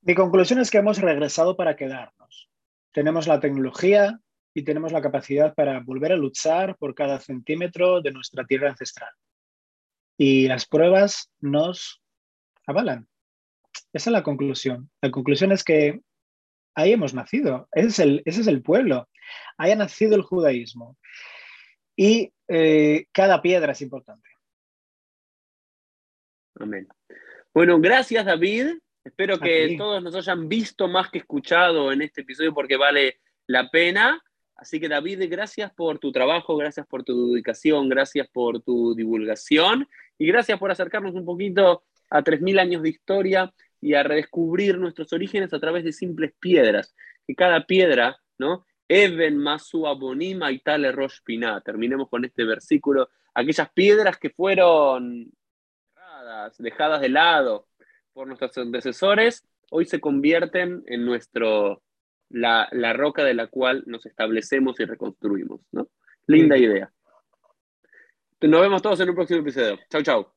[0.02, 2.48] Mi conclusión es que hemos regresado para quedarnos.
[2.92, 4.20] Tenemos la tecnología
[4.54, 9.10] y tenemos la capacidad para volver a luchar por cada centímetro de nuestra tierra ancestral.
[10.16, 12.00] Y las pruebas nos
[12.66, 13.08] avalan.
[13.92, 14.90] esa es la conclusión.
[15.02, 16.00] La conclusión es que
[16.74, 19.08] ahí hemos nacido, ese es el, ese es el pueblo,
[19.56, 20.96] ahí ha nacido el judaísmo.
[21.96, 24.28] Y eh, cada piedra es importante.
[26.58, 26.88] Amén.
[27.52, 28.78] Bueno, gracias David.
[29.04, 33.70] Espero que todos nos hayan visto más que escuchado en este episodio porque vale la
[33.70, 34.20] pena.
[34.56, 39.86] Así que David, gracias por tu trabajo, gracias por tu dedicación, gracias por tu divulgación
[40.18, 45.12] y gracias por acercarnos un poquito a 3.000 años de historia y a redescubrir nuestros
[45.12, 46.94] orígenes a través de simples piedras.
[47.26, 48.66] Que cada piedra, ¿no?
[48.88, 51.18] Even masu abonima y tal rosh
[51.64, 53.10] Terminemos con este versículo.
[53.34, 55.30] Aquellas piedras que fueron
[56.58, 57.66] dejadas de lado
[58.12, 61.82] por nuestros antecesores, hoy se convierten en nuestro
[62.28, 65.60] la, roca de la cual nos establecemos y reconstruimos.
[65.72, 65.88] ¿no?
[66.26, 66.90] Linda idea.
[68.40, 69.78] Nos vemos todos en un próximo episodio.
[69.90, 70.35] Chau, chau.